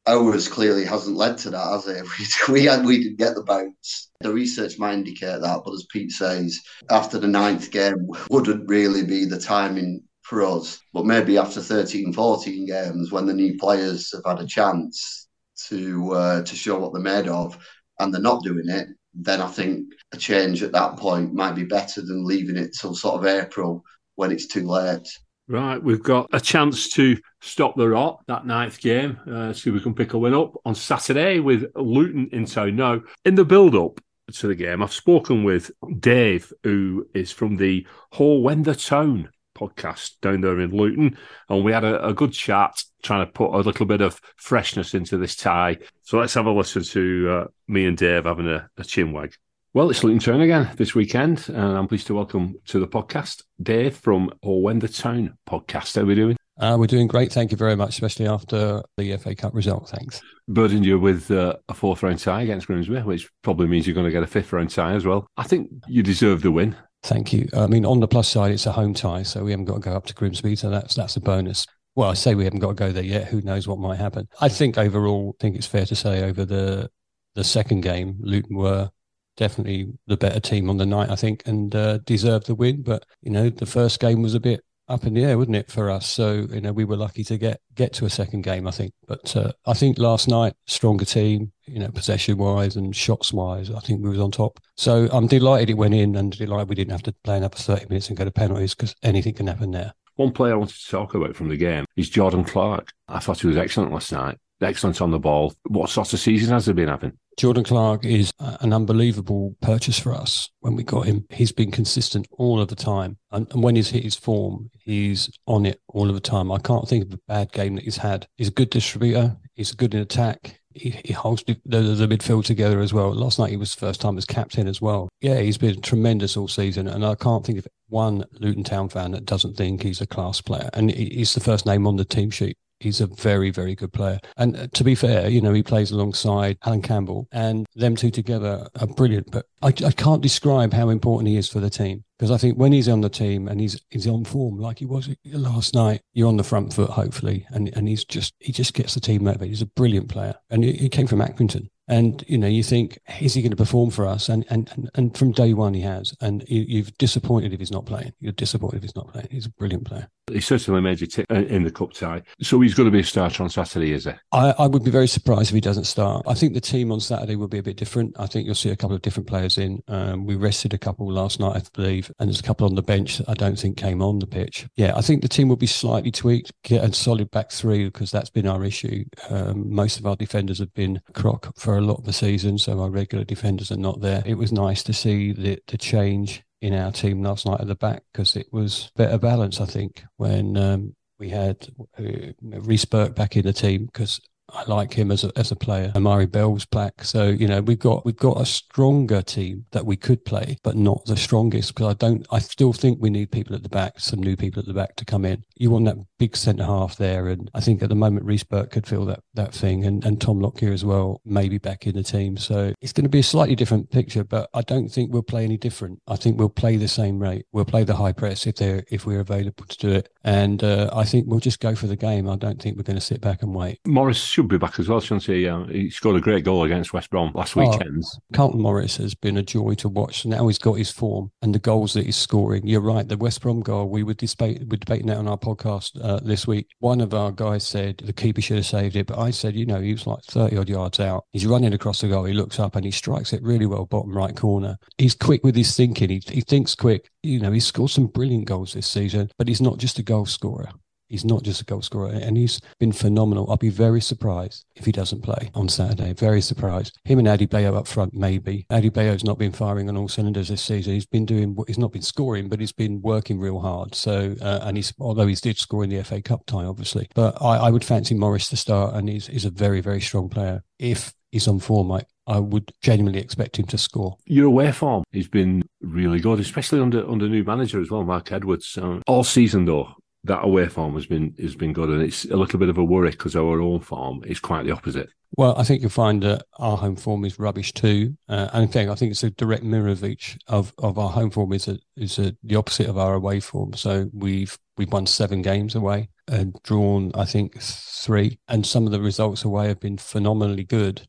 Ours 0.06 0.48
clearly 0.48 0.84
hasn't 0.84 1.16
led 1.16 1.36
to 1.38 1.50
that, 1.50 1.72
has 1.72 1.86
it? 1.86 2.06
We, 2.48 2.68
we, 2.68 2.86
we 2.86 3.02
didn't 3.02 3.18
get 3.18 3.34
the 3.34 3.42
bounce. 3.42 4.10
The 4.20 4.32
research 4.32 4.78
might 4.78 4.94
indicate 4.94 5.40
that, 5.40 5.62
but 5.64 5.74
as 5.74 5.86
Pete 5.90 6.12
says, 6.12 6.58
after 6.88 7.18
the 7.18 7.28
ninth 7.28 7.70
game 7.70 8.08
wouldn't 8.30 8.68
really 8.68 9.04
be 9.04 9.24
the 9.24 9.38
timing 9.38 10.02
for 10.30 10.46
us. 10.46 10.80
But 10.94 11.06
maybe 11.06 11.36
after 11.36 11.60
13, 11.60 12.12
14 12.12 12.66
games, 12.66 13.10
when 13.10 13.26
the 13.26 13.34
new 13.34 13.58
players 13.58 14.12
have 14.12 14.22
had 14.24 14.42
a 14.42 14.46
chance 14.46 15.26
to 15.66 16.12
uh, 16.12 16.42
to 16.42 16.56
show 16.56 16.78
what 16.78 16.94
they're 16.94 17.02
made 17.02 17.28
of, 17.28 17.58
and 17.98 18.14
they're 18.14 18.22
not 18.22 18.44
doing 18.44 18.68
it, 18.68 18.88
then 19.12 19.42
I 19.42 19.48
think 19.48 19.88
a 20.12 20.16
change 20.16 20.62
at 20.62 20.72
that 20.72 20.96
point 20.96 21.34
might 21.34 21.56
be 21.56 21.64
better 21.64 22.00
than 22.00 22.24
leaving 22.24 22.56
it 22.56 22.70
till 22.80 22.94
sort 22.94 23.16
of 23.16 23.26
April 23.26 23.84
when 24.14 24.30
it's 24.30 24.46
too 24.46 24.66
late. 24.66 25.06
Right, 25.48 25.82
we've 25.82 26.02
got 26.02 26.28
a 26.32 26.38
chance 26.38 26.90
to 26.90 27.18
stop 27.40 27.74
the 27.74 27.88
rot 27.88 28.20
that 28.28 28.46
ninth 28.46 28.80
game. 28.80 29.18
Uh, 29.28 29.52
see 29.52 29.70
if 29.70 29.74
we 29.74 29.80
can 29.80 29.94
pick 29.94 30.12
a 30.12 30.18
win 30.18 30.32
up 30.32 30.54
on 30.64 30.76
Saturday 30.76 31.40
with 31.40 31.64
Luton 31.74 32.28
in 32.30 32.44
tow. 32.44 32.70
Now, 32.70 33.02
in 33.24 33.34
the 33.34 33.44
build 33.44 33.74
up 33.74 34.00
to 34.34 34.46
the 34.46 34.54
game, 34.54 34.80
I've 34.80 34.92
spoken 34.92 35.42
with 35.42 35.72
Dave, 35.98 36.52
who 36.62 37.08
is 37.14 37.32
from 37.32 37.56
the 37.56 37.84
Hall 38.12 38.44
Wender 38.44 38.76
Tone 38.76 39.28
podcast 39.60 40.12
down 40.22 40.40
there 40.40 40.58
in 40.60 40.70
Luton, 40.70 41.18
and 41.48 41.64
we 41.64 41.72
had 41.72 41.84
a, 41.84 42.08
a, 42.08 42.14
good 42.14 42.32
chat 42.32 42.82
trying 43.02 43.26
to 43.26 43.32
put 43.32 43.54
a 43.54 43.58
little 43.58 43.86
bit 43.86 44.00
of 44.00 44.20
freshness 44.36 44.94
into 44.94 45.18
this 45.18 45.36
tie. 45.36 45.76
So 46.02 46.18
let's 46.18 46.34
have 46.34 46.46
a 46.46 46.50
listen 46.50 46.82
to 46.82 47.30
uh, 47.30 47.44
me 47.68 47.84
and 47.84 47.96
Dave 47.96 48.24
having 48.24 48.48
a, 48.48 48.68
a 48.76 48.82
chinwag. 48.82 49.34
Well, 49.72 49.90
it's 49.90 50.02
Luton 50.02 50.18
Town 50.18 50.40
again 50.40 50.70
this 50.76 50.94
weekend, 50.94 51.44
and 51.48 51.58
I'm 51.58 51.86
pleased 51.86 52.08
to 52.08 52.14
welcome 52.14 52.56
to 52.66 52.80
the 52.80 52.88
podcast 52.88 53.42
Dave 53.62 53.96
from 53.96 54.32
Or 54.42 54.62
When 54.62 54.80
the 54.80 54.88
Town 54.88 55.36
podcast. 55.48 55.94
How 55.94 56.02
are 56.02 56.06
we 56.06 56.16
doing? 56.16 56.36
Uh, 56.58 56.76
we're 56.78 56.86
doing 56.86 57.06
great. 57.06 57.32
Thank 57.32 57.52
you 57.52 57.56
very 57.56 57.74
much, 57.74 57.90
especially 57.90 58.26
after 58.26 58.82
the 58.98 59.16
FA 59.16 59.34
Cup 59.34 59.54
result. 59.54 59.88
Thanks. 59.88 60.20
Burdened 60.48 60.84
you 60.84 60.98
with 60.98 61.30
uh, 61.30 61.54
a 61.68 61.74
fourth 61.74 62.02
round 62.02 62.18
tie 62.18 62.42
against 62.42 62.66
Grimsby, 62.66 63.00
which 63.00 63.30
probably 63.42 63.66
means 63.66 63.86
you're 63.86 63.94
going 63.94 64.06
to 64.06 64.12
get 64.12 64.22
a 64.22 64.26
fifth 64.26 64.52
round 64.52 64.70
tie 64.70 64.92
as 64.92 65.06
well. 65.06 65.26
I 65.36 65.44
think 65.44 65.70
you 65.88 66.02
deserve 66.02 66.42
the 66.42 66.50
win. 66.50 66.76
Thank 67.02 67.32
you. 67.32 67.48
I 67.56 67.66
mean, 67.66 67.86
on 67.86 68.00
the 68.00 68.08
plus 68.08 68.28
side, 68.28 68.52
it's 68.52 68.66
a 68.66 68.72
home 68.72 68.92
tie, 68.92 69.22
so 69.22 69.44
we 69.44 69.52
haven't 69.52 69.66
got 69.66 69.74
to 69.74 69.80
go 69.80 69.92
up 69.92 70.06
to 70.06 70.14
Grimsby, 70.14 70.56
so 70.56 70.68
that's 70.68 70.94
that's 70.94 71.16
a 71.16 71.20
bonus. 71.20 71.66
Well, 71.94 72.10
I 72.10 72.14
say 72.14 72.34
we 72.34 72.44
haven't 72.44 72.60
got 72.60 72.68
to 72.68 72.74
go 72.74 72.92
there 72.92 73.02
yet. 73.02 73.28
Who 73.28 73.40
knows 73.40 73.66
what 73.66 73.78
might 73.78 73.98
happen? 73.98 74.28
I 74.40 74.48
think 74.48 74.76
overall, 74.78 75.34
I 75.38 75.42
think 75.42 75.56
it's 75.56 75.66
fair 75.66 75.86
to 75.86 75.96
say 75.96 76.24
over 76.24 76.44
the 76.44 76.90
the 77.34 77.44
second 77.44 77.80
game, 77.82 78.16
Luton 78.20 78.56
were 78.56 78.90
definitely 79.36 79.92
the 80.06 80.16
better 80.16 80.40
team 80.40 80.68
on 80.68 80.76
the 80.76 80.86
night, 80.86 81.10
I 81.10 81.16
think, 81.16 81.42
and 81.46 81.74
uh, 81.74 81.98
deserved 81.98 82.46
the 82.46 82.54
win. 82.54 82.82
But 82.82 83.06
you 83.22 83.30
know, 83.30 83.48
the 83.48 83.66
first 83.66 83.98
game 83.98 84.20
was 84.20 84.34
a 84.34 84.40
bit 84.40 84.62
up 84.90 85.04
in 85.04 85.14
the 85.14 85.24
air, 85.24 85.38
wouldn't 85.38 85.56
it, 85.56 85.70
for 85.70 85.90
us? 85.90 86.06
So 86.06 86.46
you 86.50 86.60
know, 86.60 86.72
we 86.72 86.84
were 86.84 86.96
lucky 86.96 87.24
to 87.24 87.38
get 87.38 87.60
get 87.74 87.92
to 87.94 88.06
a 88.06 88.10
second 88.10 88.42
game, 88.42 88.66
I 88.66 88.70
think. 88.70 88.92
But 89.06 89.36
uh, 89.36 89.52
I 89.66 89.74
think 89.74 89.98
last 89.98 90.28
night, 90.28 90.54
stronger 90.66 91.04
team, 91.04 91.52
you 91.66 91.78
know, 91.78 91.90
possession 91.90 92.38
wise 92.38 92.76
and 92.76 92.94
shots 92.94 93.32
wise, 93.32 93.70
I 93.70 93.80
think 93.80 94.02
we 94.02 94.10
was 94.10 94.20
on 94.20 94.30
top. 94.30 94.60
So 94.76 95.08
I'm 95.12 95.26
delighted 95.26 95.70
it 95.70 95.74
went 95.74 95.94
in, 95.94 96.16
and 96.16 96.36
delighted 96.36 96.68
we 96.68 96.74
didn't 96.74 96.92
have 96.92 97.02
to 97.04 97.14
play 97.24 97.36
another 97.36 97.56
30 97.56 97.86
minutes 97.88 98.08
and 98.08 98.18
go 98.18 98.24
to 98.24 98.30
penalties 98.30 98.74
because 98.74 98.94
anything 99.02 99.34
can 99.34 99.46
happen 99.46 99.70
there. 99.70 99.94
One 100.16 100.32
player 100.32 100.52
I 100.52 100.56
wanted 100.56 100.76
to 100.76 100.90
talk 100.90 101.14
about 101.14 101.34
from 101.34 101.48
the 101.48 101.56
game 101.56 101.86
is 101.96 102.10
Jordan 102.10 102.44
Clark. 102.44 102.92
I 103.08 103.20
thought 103.20 103.40
he 103.40 103.46
was 103.46 103.56
excellent 103.56 103.92
last 103.92 104.12
night. 104.12 104.36
Excellent 104.60 105.00
on 105.00 105.10
the 105.10 105.18
ball. 105.18 105.54
What 105.68 105.88
sort 105.88 106.12
of 106.12 106.20
season 106.20 106.52
has 106.52 106.66
he 106.66 106.74
been 106.74 106.88
having? 106.88 107.16
Jordan 107.40 107.64
Clark 107.64 108.04
is 108.04 108.34
an 108.38 108.74
unbelievable 108.74 109.56
purchase 109.62 109.98
for 109.98 110.12
us 110.12 110.50
when 110.60 110.76
we 110.76 110.82
got 110.82 111.06
him. 111.06 111.24
He's 111.30 111.52
been 111.52 111.70
consistent 111.70 112.28
all 112.32 112.60
of 112.60 112.68
the 112.68 112.76
time. 112.76 113.16
And, 113.32 113.50
and, 113.50 113.62
when 113.62 113.76
he's 113.76 113.88
hit 113.88 114.04
his 114.04 114.14
form, 114.14 114.68
he's 114.78 115.30
on 115.46 115.64
it 115.64 115.80
all 115.88 116.10
of 116.10 116.14
the 116.14 116.20
time. 116.20 116.52
I 116.52 116.58
can't 116.58 116.86
think 116.86 117.06
of 117.06 117.14
a 117.14 117.20
bad 117.26 117.50
game 117.52 117.76
that 117.76 117.84
he's 117.84 117.96
had. 117.96 118.26
He's 118.36 118.48
a 118.48 118.50
good 118.50 118.68
distributor. 118.68 119.38
He's 119.54 119.72
good 119.72 119.94
in 119.94 120.02
attack. 120.02 120.60
He, 120.74 121.00
he 121.02 121.14
holds 121.14 121.42
the, 121.44 121.58
the, 121.64 121.80
the, 121.80 122.06
midfield 122.06 122.44
together 122.44 122.78
as 122.80 122.92
well. 122.92 123.10
Last 123.10 123.38
night 123.38 123.48
he 123.48 123.56
was 123.56 123.72
first 123.72 124.02
time 124.02 124.18
as 124.18 124.26
captain 124.26 124.68
as 124.68 124.82
well. 124.82 125.08
Yeah, 125.22 125.40
he's 125.40 125.56
been 125.56 125.80
tremendous 125.80 126.36
all 126.36 126.46
season. 126.46 126.88
And 126.88 127.06
I 127.06 127.14
can't 127.14 127.46
think 127.46 127.58
of 127.58 127.66
one 127.88 128.22
Luton 128.32 128.64
Town 128.64 128.90
fan 128.90 129.12
that 129.12 129.24
doesn't 129.24 129.56
think 129.56 129.82
he's 129.82 130.02
a 130.02 130.06
class 130.06 130.42
player. 130.42 130.68
And 130.74 130.90
he's 130.90 131.32
the 131.32 131.40
first 131.40 131.64
name 131.64 131.86
on 131.86 131.96
the 131.96 132.04
team 132.04 132.28
sheet 132.28 132.58
He's 132.80 133.00
a 133.00 133.06
very, 133.06 133.50
very 133.50 133.74
good 133.74 133.92
player. 133.92 134.20
And 134.36 134.56
uh, 134.56 134.66
to 134.72 134.84
be 134.84 134.94
fair, 134.94 135.28
you 135.28 135.40
know, 135.40 135.52
he 135.52 135.62
plays 135.62 135.90
alongside 135.90 136.58
Allan 136.64 136.82
Campbell, 136.82 137.28
and 137.30 137.66
them 137.74 137.94
two 137.94 138.10
together 138.10 138.66
are 138.80 138.86
brilliant. 138.86 139.30
But 139.30 139.46
I, 139.62 139.68
I 139.68 139.92
can't 139.92 140.22
describe 140.22 140.72
how 140.72 140.88
important 140.88 141.28
he 141.28 141.36
is 141.36 141.48
for 141.48 141.60
the 141.60 141.70
team 141.70 142.04
because 142.18 142.30
I 142.30 142.36
think 142.36 142.58
when 142.58 142.72
he's 142.72 142.88
on 142.88 143.00
the 143.00 143.08
team 143.08 143.48
and 143.48 143.60
he's 143.60 143.80
he's 143.90 144.06
on 144.06 144.24
form 144.24 144.58
like 144.58 144.78
he 144.78 144.86
was 144.86 145.08
last 145.26 145.74
night, 145.74 146.00
you're 146.12 146.28
on 146.28 146.36
the 146.36 146.44
front 146.44 146.72
foot 146.72 146.90
hopefully, 146.90 147.46
and 147.50 147.74
and 147.76 147.88
he's 147.88 148.04
just 148.04 148.34
he 148.38 148.52
just 148.52 148.74
gets 148.74 148.94
the 148.94 149.00
team 149.00 149.24
motivated. 149.24 149.50
He's 149.50 149.62
a 149.62 149.66
brilliant 149.66 150.08
player, 150.08 150.34
and 150.48 150.64
he, 150.64 150.72
he 150.72 150.88
came 150.88 151.06
from 151.06 151.20
Accrington. 151.20 151.68
And 151.90 152.24
you 152.28 152.38
know, 152.38 152.46
you 152.46 152.62
think, 152.62 152.98
is 153.20 153.34
he 153.34 153.42
going 153.42 153.50
to 153.50 153.56
perform 153.56 153.90
for 153.90 154.06
us? 154.06 154.28
And 154.28 154.46
and 154.48 154.70
and, 154.72 154.90
and 154.94 155.18
from 155.18 155.32
day 155.32 155.52
one, 155.52 155.74
he 155.74 155.82
has. 155.82 156.14
And 156.20 156.44
you, 156.48 156.82
are 156.82 156.90
disappointed 156.98 157.52
if 157.52 157.58
he's 157.58 157.72
not 157.72 157.84
playing. 157.84 158.12
You're 158.20 158.32
disappointed 158.32 158.76
if 158.76 158.82
he's 158.82 158.96
not 158.96 159.12
playing. 159.12 159.28
He's 159.30 159.46
a 159.46 159.50
brilliant 159.50 159.84
player. 159.84 160.08
He 160.32 160.40
certainly 160.40 160.80
made 160.80 161.00
you 161.00 161.08
tick 161.08 161.26
in 161.28 161.64
the 161.64 161.72
cup 161.72 161.92
tie. 161.92 162.22
So 162.40 162.60
he's 162.60 162.74
going 162.74 162.86
to 162.86 162.92
be 162.92 163.00
a 163.00 163.04
starter 163.04 163.42
on 163.42 163.50
Saturday, 163.50 163.92
is 163.92 164.04
he? 164.04 164.12
I, 164.30 164.54
I 164.58 164.66
would 164.68 164.84
be 164.84 164.90
very 164.90 165.08
surprised 165.08 165.50
if 165.50 165.54
he 165.54 165.60
doesn't 165.60 165.84
start. 165.84 166.24
I 166.28 166.34
think 166.34 166.54
the 166.54 166.60
team 166.60 166.92
on 166.92 167.00
Saturday 167.00 167.34
will 167.34 167.48
be 167.48 167.58
a 167.58 167.62
bit 167.64 167.76
different. 167.76 168.14
I 168.16 168.26
think 168.26 168.46
you'll 168.46 168.54
see 168.54 168.70
a 168.70 168.76
couple 168.76 168.94
of 168.94 169.02
different 169.02 169.26
players 169.26 169.58
in. 169.58 169.82
Um, 169.88 170.26
we 170.26 170.36
rested 170.36 170.72
a 170.72 170.78
couple 170.78 171.10
last 171.10 171.40
night, 171.40 171.56
I 171.56 171.62
believe, 171.74 172.12
and 172.20 172.28
there's 172.28 172.38
a 172.38 172.44
couple 172.44 172.66
on 172.68 172.76
the 172.76 172.82
bench 172.82 173.18
that 173.18 173.28
I 173.28 173.34
don't 173.34 173.58
think 173.58 173.76
came 173.76 174.02
on 174.02 174.20
the 174.20 174.26
pitch. 174.28 174.68
Yeah, 174.76 174.92
I 174.96 175.00
think 175.00 175.22
the 175.22 175.28
team 175.28 175.48
will 175.48 175.56
be 175.56 175.66
slightly 175.66 176.12
tweaked, 176.12 176.52
get 176.62 176.84
a 176.84 176.92
solid 176.92 177.30
back 177.32 177.50
three 177.50 177.84
because 177.84 178.12
that's 178.12 178.30
been 178.30 178.46
our 178.46 178.64
issue. 178.64 179.04
Um, 179.30 179.74
most 179.74 179.98
of 179.98 180.06
our 180.06 180.16
defenders 180.16 180.60
have 180.60 180.72
been 180.74 181.00
crock 181.12 181.52
for 181.56 181.79
a 181.80 181.86
lot 181.86 181.98
of 181.98 182.04
the 182.04 182.12
season 182.12 182.58
so 182.58 182.80
our 182.80 182.90
regular 182.90 183.24
defenders 183.24 183.72
are 183.72 183.76
not 183.76 184.00
there. 184.00 184.22
It 184.24 184.34
was 184.34 184.52
nice 184.52 184.82
to 184.84 184.92
see 184.92 185.32
the, 185.32 185.58
the 185.66 185.78
change 185.78 186.42
in 186.60 186.74
our 186.74 186.92
team 186.92 187.22
last 187.22 187.46
night 187.46 187.60
at 187.60 187.66
the 187.66 187.74
back 187.74 188.02
because 188.12 188.36
it 188.36 188.46
was 188.52 188.90
better 188.96 189.18
balance, 189.18 189.60
I 189.60 189.66
think, 189.66 190.04
when 190.16 190.56
um, 190.56 190.94
we 191.18 191.30
had 191.30 191.68
uh, 191.98 192.32
Reece 192.42 192.84
Burke 192.84 193.14
back 193.14 193.36
in 193.36 193.44
the 193.44 193.52
team 193.52 193.86
because 193.86 194.20
I 194.54 194.64
like 194.66 194.92
him 194.92 195.10
as 195.10 195.24
a, 195.24 195.32
as 195.36 195.50
a 195.50 195.56
player. 195.56 195.92
Amari 195.94 196.26
Bell's 196.26 196.66
back, 196.66 197.04
so 197.04 197.28
you 197.28 197.46
know 197.46 197.60
we've 197.60 197.78
got 197.78 198.04
we've 198.04 198.16
got 198.16 198.40
a 198.40 198.46
stronger 198.46 199.22
team 199.22 199.66
that 199.72 199.86
we 199.86 199.96
could 199.96 200.24
play, 200.24 200.58
but 200.62 200.76
not 200.76 201.04
the 201.06 201.16
strongest 201.16 201.74
because 201.74 201.90
I 201.90 201.94
don't. 201.94 202.26
I 202.30 202.38
still 202.38 202.72
think 202.72 202.98
we 203.00 203.10
need 203.10 203.30
people 203.30 203.54
at 203.54 203.62
the 203.62 203.68
back, 203.68 204.00
some 204.00 204.20
new 204.20 204.36
people 204.36 204.60
at 204.60 204.66
the 204.66 204.74
back 204.74 204.96
to 204.96 205.04
come 205.04 205.24
in. 205.24 205.44
You 205.56 205.70
want 205.70 205.84
that 205.86 205.96
big 206.18 206.36
centre 206.36 206.64
half 206.64 206.96
there, 206.96 207.28
and 207.28 207.50
I 207.54 207.60
think 207.60 207.82
at 207.82 207.88
the 207.88 207.94
moment 207.94 208.26
Reece 208.26 208.44
Burke 208.44 208.70
could 208.70 208.86
feel 208.86 209.04
that 209.06 209.20
that 209.34 209.54
thing, 209.54 209.84
and 209.84 210.04
and 210.04 210.20
Tom 210.20 210.40
Lockyer 210.40 210.72
as 210.72 210.84
well, 210.84 211.20
maybe 211.24 211.58
back 211.58 211.86
in 211.86 211.94
the 211.94 212.02
team. 212.02 212.36
So 212.36 212.74
it's 212.80 212.92
going 212.92 213.04
to 213.04 213.10
be 213.10 213.20
a 213.20 213.24
slightly 213.24 213.54
different 213.54 213.90
picture, 213.90 214.24
but 214.24 214.48
I 214.54 214.62
don't 214.62 214.88
think 214.88 215.12
we'll 215.12 215.22
play 215.22 215.44
any 215.44 215.56
different. 215.56 216.00
I 216.08 216.16
think 216.16 216.38
we'll 216.38 216.48
play 216.48 216.76
the 216.76 216.88
same 216.88 217.18
rate. 217.18 217.46
We'll 217.52 217.64
play 217.64 217.84
the 217.84 217.96
high 217.96 218.12
press 218.12 218.46
if 218.46 218.56
they're 218.56 218.84
if 218.90 219.06
we're 219.06 219.20
available 219.20 219.64
to 219.66 219.78
do 219.78 219.90
it, 219.90 220.12
and 220.24 220.62
uh, 220.62 220.90
I 220.92 221.04
think 221.04 221.26
we'll 221.26 221.40
just 221.40 221.60
go 221.60 221.74
for 221.74 221.86
the 221.86 221.96
game. 221.96 222.28
I 222.28 222.36
don't 222.36 222.60
think 222.60 222.76
we're 222.76 222.82
going 222.82 222.98
to 222.98 223.04
sit 223.04 223.20
back 223.20 223.42
and 223.42 223.54
wait. 223.54 223.80
Morris 223.86 224.20
should 224.40 224.48
be 224.48 224.58
back 224.58 224.78
as 224.78 224.88
well, 224.88 225.00
shouldn't 225.00 225.24
he? 225.24 225.46
Uh, 225.46 225.64
he 225.64 225.90
scored 225.90 226.16
a 226.16 226.20
great 226.20 226.44
goal 226.44 226.64
against 226.64 226.94
West 226.94 227.10
Brom 227.10 227.30
last 227.34 227.56
oh, 227.56 227.60
weekend. 227.60 228.02
Carlton 228.32 228.60
Morris 228.60 228.96
has 228.96 229.14
been 229.14 229.36
a 229.36 229.42
joy 229.42 229.74
to 229.74 229.88
watch. 229.88 230.24
Now 230.24 230.46
he's 230.46 230.58
got 230.58 230.74
his 230.74 230.90
form 230.90 231.30
and 231.42 231.54
the 231.54 231.58
goals 231.58 231.92
that 231.92 232.06
he's 232.06 232.16
scoring. 232.16 232.66
You're 232.66 232.80
right. 232.80 233.06
The 233.06 233.18
West 233.18 233.42
Brom 233.42 233.60
goal, 233.60 233.88
we 233.90 234.02
were, 234.02 234.14
debate, 234.14 234.66
debating 234.66 235.08
that 235.08 235.18
on 235.18 235.28
our 235.28 235.36
podcast 235.36 236.02
uh, 236.02 236.20
this 236.20 236.46
week. 236.46 236.68
One 236.78 237.02
of 237.02 237.12
our 237.12 237.32
guys 237.32 237.66
said 237.66 237.98
the 237.98 238.14
keeper 238.14 238.40
should 238.40 238.56
have 238.56 238.66
saved 238.66 238.96
it, 238.96 239.06
but 239.06 239.18
I 239.18 239.30
said, 239.30 239.54
you 239.54 239.66
know, 239.66 239.80
he 239.80 239.92
was 239.92 240.06
like 240.06 240.22
30 240.24 240.56
odd 240.56 240.68
yards 240.70 241.00
out. 241.00 241.26
He's 241.32 241.46
running 241.46 241.74
across 241.74 242.00
the 242.00 242.08
goal. 242.08 242.24
He 242.24 242.32
looks 242.32 242.58
up 242.58 242.76
and 242.76 242.84
he 242.84 242.90
strikes 242.90 243.34
it 243.34 243.42
really 243.42 243.66
well, 243.66 243.84
bottom 243.84 244.16
right 244.16 244.34
corner. 244.34 244.78
He's 244.96 245.14
quick 245.14 245.44
with 245.44 245.56
his 245.56 245.76
thinking. 245.76 246.08
He, 246.08 246.22
he 246.26 246.40
thinks 246.40 246.74
quick. 246.74 247.10
You 247.22 247.40
know, 247.40 247.52
he's 247.52 247.66
scored 247.66 247.90
some 247.90 248.06
brilliant 248.06 248.46
goals 248.46 248.72
this 248.72 248.86
season, 248.86 249.30
but 249.36 249.48
he's 249.48 249.60
not 249.60 249.78
just 249.78 249.98
a 249.98 250.02
goal 250.02 250.24
scorer. 250.24 250.70
He's 251.10 251.24
not 251.24 251.42
just 251.42 251.60
a 251.60 251.64
goal 251.64 251.82
scorer, 251.82 252.10
and 252.10 252.36
he's 252.36 252.60
been 252.78 252.92
phenomenal. 252.92 253.50
I'll 253.50 253.56
be 253.56 253.68
very 253.68 254.00
surprised 254.00 254.64
if 254.76 254.84
he 254.84 254.92
doesn't 254.92 255.22
play 255.22 255.50
on 255.54 255.68
Saturday. 255.68 256.12
Very 256.12 256.40
surprised. 256.40 256.98
Him 257.04 257.18
and 257.18 257.28
Adebayo 257.28 257.76
up 257.76 257.86
front, 257.86 258.14
maybe. 258.14 258.64
Adebayo's 258.70 259.24
not 259.24 259.38
been 259.38 259.52
firing 259.52 259.88
on 259.88 259.96
all 259.96 260.08
cylinders 260.08 260.48
this 260.48 260.62
season. 260.62 260.94
He's 260.94 261.06
been 261.06 261.26
doing. 261.26 261.56
He's 261.66 261.78
not 261.78 261.92
been 261.92 262.02
scoring, 262.02 262.48
but 262.48 262.60
he's 262.60 262.72
been 262.72 263.02
working 263.02 263.40
real 263.40 263.58
hard. 263.58 263.94
So, 263.94 264.36
uh, 264.40 264.60
and 264.62 264.76
he's 264.76 264.94
although 265.00 265.26
he 265.26 265.34
did 265.34 265.58
score 265.58 265.84
in 265.84 265.90
the 265.90 266.02
FA 266.04 266.22
Cup 266.22 266.46
tie, 266.46 266.64
obviously. 266.64 267.08
But 267.14 267.42
I, 267.42 267.56
I 267.56 267.70
would 267.70 267.84
fancy 267.84 268.14
Morris 268.14 268.48
to 268.50 268.56
start, 268.56 268.94
and 268.94 269.08
he's, 269.08 269.26
he's 269.26 269.44
a 269.44 269.50
very 269.50 269.80
very 269.80 270.00
strong 270.00 270.28
player. 270.28 270.62
If 270.78 271.12
he's 271.32 271.48
on 271.48 271.58
form, 271.58 271.92
I, 271.92 272.02
I 272.26 272.38
would 272.38 272.72
genuinely 272.80 273.20
expect 273.20 273.58
him 273.58 273.66
to 273.66 273.78
score. 273.78 274.16
Your 274.26 274.46
away 274.46 274.72
form 274.72 275.04
has 275.12 275.28
been 275.28 275.64
really 275.80 276.20
good, 276.20 276.40
especially 276.40 276.80
under 276.80 277.08
under 277.08 277.28
new 277.28 277.44
manager 277.44 277.80
as 277.80 277.90
well, 277.90 278.04
Mark 278.04 278.30
Edwards. 278.32 278.78
Uh, 278.78 279.00
all 279.06 279.24
season 279.24 279.64
though, 279.64 279.88
that 280.24 280.44
away 280.44 280.68
form 280.68 280.94
has 280.94 281.06
been 281.06 281.34
has 281.40 281.54
been 281.54 281.72
good, 281.72 281.88
and 281.88 282.02
it's 282.02 282.24
a 282.26 282.36
little 282.36 282.58
bit 282.58 282.68
of 282.68 282.78
a 282.78 282.84
worry 282.84 283.10
because 283.10 283.36
our 283.36 283.60
own 283.60 283.80
form 283.80 284.22
is 284.24 284.40
quite 284.40 284.64
the 284.64 284.72
opposite. 284.72 285.10
Well, 285.36 285.56
I 285.56 285.62
think 285.62 285.80
you'll 285.80 285.90
find 285.90 286.22
that 286.24 286.42
our 286.58 286.76
home 286.76 286.96
form 286.96 287.24
is 287.24 287.38
rubbish 287.38 287.72
too, 287.72 288.16
uh, 288.28 288.48
and 288.52 288.64
in 288.64 288.68
fact, 288.68 288.90
I 288.90 288.94
think 288.96 289.12
it's 289.12 289.22
a 289.22 289.30
direct 289.30 289.62
mirror 289.62 289.88
of 289.88 290.04
each 290.04 290.36
of, 290.48 290.72
of 290.78 290.98
our 290.98 291.08
home 291.08 291.30
form 291.30 291.52
is 291.52 291.68
a, 291.68 291.78
is 291.96 292.18
a, 292.18 292.36
the 292.42 292.56
opposite 292.56 292.88
of 292.88 292.98
our 292.98 293.14
away 293.14 293.38
form. 293.38 293.72
So 293.74 294.10
we've 294.12 294.58
we've 294.76 294.92
won 294.92 295.06
seven 295.06 295.42
games 295.42 295.74
away 295.74 296.08
and 296.26 296.56
drawn, 296.64 297.12
I 297.14 297.24
think, 297.24 297.60
three, 297.60 298.38
and 298.48 298.66
some 298.66 298.86
of 298.86 298.92
the 298.92 299.00
results 299.00 299.44
away 299.44 299.68
have 299.68 299.80
been 299.80 299.98
phenomenally 299.98 300.64
good. 300.64 301.06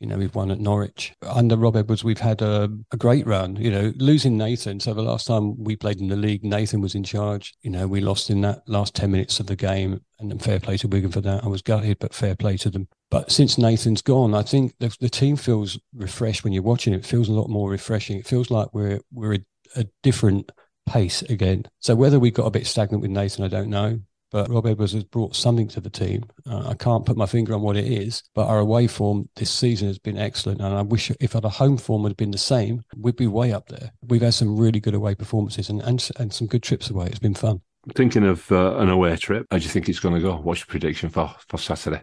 You 0.00 0.06
know, 0.06 0.16
we've 0.16 0.34
won 0.34 0.50
at 0.50 0.58
Norwich. 0.58 1.12
Under 1.22 1.56
Rob 1.56 1.76
Edwards, 1.76 2.02
we've 2.02 2.18
had 2.18 2.40
a, 2.40 2.70
a, 2.90 2.96
great 2.96 3.26
run. 3.26 3.56
You 3.56 3.70
know, 3.70 3.92
losing 3.96 4.38
Nathan. 4.38 4.80
So 4.80 4.94
the 4.94 5.02
last 5.02 5.26
time 5.26 5.62
we 5.62 5.76
played 5.76 6.00
in 6.00 6.08
the 6.08 6.16
league, 6.16 6.42
Nathan 6.42 6.80
was 6.80 6.94
in 6.94 7.04
charge. 7.04 7.52
You 7.60 7.70
know, 7.70 7.86
we 7.86 8.00
lost 8.00 8.30
in 8.30 8.40
that 8.40 8.62
last 8.66 8.94
10 8.96 9.10
minutes 9.10 9.40
of 9.40 9.46
the 9.46 9.56
game. 9.56 10.00
And 10.18 10.42
fair 10.42 10.58
play 10.58 10.78
to 10.78 10.88
Wigan 10.88 11.10
for 11.10 11.20
that. 11.20 11.44
I 11.44 11.48
was 11.48 11.60
gutted, 11.60 11.98
but 11.98 12.14
fair 12.14 12.34
play 12.34 12.56
to 12.58 12.70
them. 12.70 12.88
But 13.10 13.30
since 13.30 13.58
Nathan's 13.58 14.00
gone, 14.02 14.34
I 14.34 14.42
think 14.42 14.74
the, 14.80 14.94
the 15.00 15.10
team 15.10 15.36
feels 15.36 15.78
refreshed 15.94 16.44
when 16.44 16.54
you're 16.54 16.62
watching 16.62 16.94
it. 16.94 17.00
it. 17.00 17.06
feels 17.06 17.28
a 17.28 17.32
lot 17.32 17.50
more 17.50 17.70
refreshing. 17.70 18.18
It 18.18 18.26
feels 18.26 18.50
like 18.50 18.72
we're 18.72 19.00
we're 19.12 19.34
a, 19.34 19.40
a 19.76 19.84
different 20.02 20.50
pace 20.88 21.20
again. 21.22 21.66
So 21.78 21.94
whether 21.94 22.18
we 22.18 22.30
got 22.30 22.46
a 22.46 22.50
bit 22.50 22.66
stagnant 22.66 23.02
with 23.02 23.10
Nathan, 23.10 23.44
I 23.44 23.48
don't 23.48 23.70
know 23.70 24.00
but 24.30 24.48
Rob 24.48 24.66
Edwards 24.66 24.92
has 24.92 25.04
brought 25.04 25.34
something 25.34 25.68
to 25.68 25.80
the 25.80 25.90
team. 25.90 26.24
Uh, 26.48 26.68
I 26.68 26.74
can't 26.74 27.04
put 27.04 27.16
my 27.16 27.26
finger 27.26 27.54
on 27.54 27.62
what 27.62 27.76
it 27.76 27.86
is, 27.86 28.22
but 28.34 28.46
our 28.46 28.58
away 28.58 28.86
form 28.86 29.28
this 29.36 29.50
season 29.50 29.88
has 29.88 29.98
been 29.98 30.18
excellent. 30.18 30.60
And 30.60 30.74
I 30.74 30.82
wish 30.82 31.10
if 31.20 31.34
our 31.34 31.50
home 31.50 31.76
form 31.76 32.04
had 32.04 32.16
been 32.16 32.30
the 32.30 32.38
same, 32.38 32.82
we'd 32.96 33.16
be 33.16 33.26
way 33.26 33.52
up 33.52 33.68
there. 33.68 33.92
We've 34.06 34.22
had 34.22 34.34
some 34.34 34.56
really 34.56 34.80
good 34.80 34.94
away 34.94 35.14
performances 35.14 35.68
and, 35.68 35.80
and, 35.82 36.08
and 36.18 36.32
some 36.32 36.46
good 36.46 36.62
trips 36.62 36.90
away. 36.90 37.06
It's 37.06 37.18
been 37.18 37.34
fun. 37.34 37.60
Thinking 37.94 38.24
of 38.24 38.50
uh, 38.52 38.76
an 38.76 38.90
away 38.90 39.16
trip, 39.16 39.46
how 39.50 39.58
do 39.58 39.64
you 39.64 39.70
think 39.70 39.88
it's 39.88 40.00
going 40.00 40.14
to 40.14 40.20
go? 40.20 40.36
What's 40.36 40.60
your 40.60 40.66
prediction 40.66 41.08
for, 41.08 41.34
for 41.48 41.58
Saturday? 41.58 42.02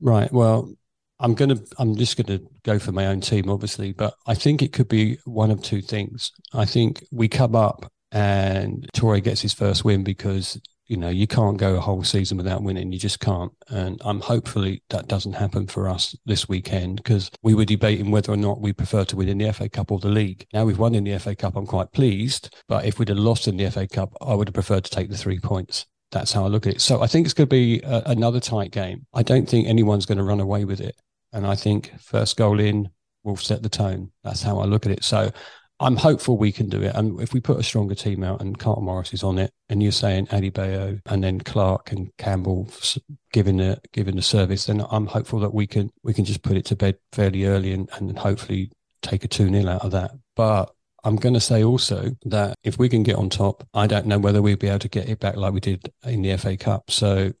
Right. 0.00 0.32
Well, 0.32 0.72
I'm 1.22 1.34
gonna. 1.34 1.56
I'm 1.78 1.96
just 1.96 2.16
gonna 2.16 2.40
go 2.62 2.78
for 2.78 2.92
my 2.92 3.06
own 3.06 3.20
team, 3.20 3.50
obviously, 3.50 3.92
but 3.92 4.14
I 4.26 4.34
think 4.34 4.62
it 4.62 4.72
could 4.72 4.88
be 4.88 5.18
one 5.26 5.50
of 5.50 5.62
two 5.62 5.82
things. 5.82 6.32
I 6.54 6.64
think 6.64 7.04
we 7.12 7.28
come 7.28 7.54
up 7.54 7.92
and 8.12 8.88
Toure 8.94 9.22
gets 9.22 9.42
his 9.42 9.52
first 9.52 9.84
win 9.84 10.02
because 10.02 10.60
you 10.90 10.96
know, 10.96 11.08
you 11.08 11.28
can't 11.28 11.56
go 11.56 11.76
a 11.76 11.80
whole 11.80 12.02
season 12.02 12.36
without 12.36 12.64
winning. 12.64 12.90
You 12.90 12.98
just 12.98 13.20
can't. 13.20 13.52
And 13.68 14.02
I'm 14.04 14.18
hopefully 14.18 14.82
that 14.90 15.06
doesn't 15.06 15.34
happen 15.34 15.68
for 15.68 15.88
us 15.88 16.16
this 16.26 16.48
weekend 16.48 16.96
because 16.96 17.30
we 17.44 17.54
were 17.54 17.64
debating 17.64 18.10
whether 18.10 18.32
or 18.32 18.36
not 18.36 18.60
we 18.60 18.72
prefer 18.72 19.04
to 19.04 19.16
win 19.16 19.28
in 19.28 19.38
the 19.38 19.52
FA 19.52 19.68
Cup 19.68 19.92
or 19.92 20.00
the 20.00 20.08
league. 20.08 20.48
Now 20.52 20.64
we've 20.64 20.80
won 20.80 20.96
in 20.96 21.04
the 21.04 21.16
FA 21.20 21.36
Cup. 21.36 21.54
I'm 21.54 21.64
quite 21.64 21.92
pleased. 21.92 22.56
But 22.66 22.86
if 22.86 22.98
we'd 22.98 23.08
have 23.08 23.18
lost 23.18 23.46
in 23.46 23.56
the 23.56 23.70
FA 23.70 23.86
Cup, 23.86 24.12
I 24.20 24.34
would 24.34 24.48
have 24.48 24.54
preferred 24.54 24.82
to 24.82 24.90
take 24.90 25.10
the 25.10 25.16
three 25.16 25.38
points. 25.38 25.86
That's 26.10 26.32
how 26.32 26.44
I 26.44 26.48
look 26.48 26.66
at 26.66 26.74
it. 26.74 26.80
So 26.80 27.02
I 27.02 27.06
think 27.06 27.24
it's 27.24 27.34
going 27.34 27.48
to 27.48 27.54
be 27.54 27.80
a, 27.84 28.02
another 28.06 28.40
tight 28.40 28.72
game. 28.72 29.06
I 29.14 29.22
don't 29.22 29.48
think 29.48 29.68
anyone's 29.68 30.06
going 30.06 30.18
to 30.18 30.24
run 30.24 30.40
away 30.40 30.64
with 30.64 30.80
it. 30.80 30.96
And 31.32 31.46
I 31.46 31.54
think 31.54 31.92
first 32.00 32.36
goal 32.36 32.58
in 32.58 32.90
will 33.22 33.36
set 33.36 33.62
the 33.62 33.68
tone. 33.68 34.10
That's 34.24 34.42
how 34.42 34.58
I 34.58 34.64
look 34.64 34.86
at 34.86 34.92
it. 34.92 35.04
So 35.04 35.30
I'm 35.82 35.96
hopeful 35.96 36.36
we 36.36 36.52
can 36.52 36.68
do 36.68 36.82
it. 36.82 36.94
And 36.94 37.18
if 37.20 37.32
we 37.32 37.40
put 37.40 37.58
a 37.58 37.62
stronger 37.62 37.94
team 37.94 38.22
out 38.22 38.42
and 38.42 38.58
Carlton 38.58 38.84
Morris 38.84 39.14
is 39.14 39.22
on 39.22 39.38
it, 39.38 39.50
and 39.70 39.82
you're 39.82 39.92
saying 39.92 40.26
Adebayo 40.26 41.00
and 41.06 41.24
then 41.24 41.40
Clark 41.40 41.90
and 41.90 42.14
Campbell 42.18 42.68
giving 43.32 43.56
the 43.56 43.80
giving 43.92 44.16
the 44.16 44.22
service, 44.22 44.66
then 44.66 44.84
I'm 44.90 45.06
hopeful 45.06 45.40
that 45.40 45.54
we 45.54 45.66
can 45.66 45.90
we 46.02 46.12
can 46.12 46.26
just 46.26 46.42
put 46.42 46.58
it 46.58 46.66
to 46.66 46.76
bed 46.76 46.98
fairly 47.12 47.46
early 47.46 47.72
and, 47.72 47.88
and 47.94 48.18
hopefully 48.18 48.70
take 49.00 49.24
a 49.24 49.28
2 49.28 49.48
0 49.48 49.68
out 49.68 49.82
of 49.82 49.92
that. 49.92 50.12
But 50.36 50.70
I'm 51.02 51.16
going 51.16 51.34
to 51.34 51.40
say 51.40 51.64
also 51.64 52.10
that 52.26 52.56
if 52.62 52.78
we 52.78 52.90
can 52.90 53.02
get 53.02 53.16
on 53.16 53.30
top, 53.30 53.66
I 53.72 53.86
don't 53.86 54.06
know 54.06 54.18
whether 54.18 54.42
we'll 54.42 54.56
be 54.56 54.68
able 54.68 54.80
to 54.80 54.88
get 54.88 55.08
it 55.08 55.18
back 55.18 55.36
like 55.36 55.54
we 55.54 55.60
did 55.60 55.90
in 56.04 56.20
the 56.20 56.36
FA 56.36 56.58
Cup. 56.58 56.90
So 56.90 57.32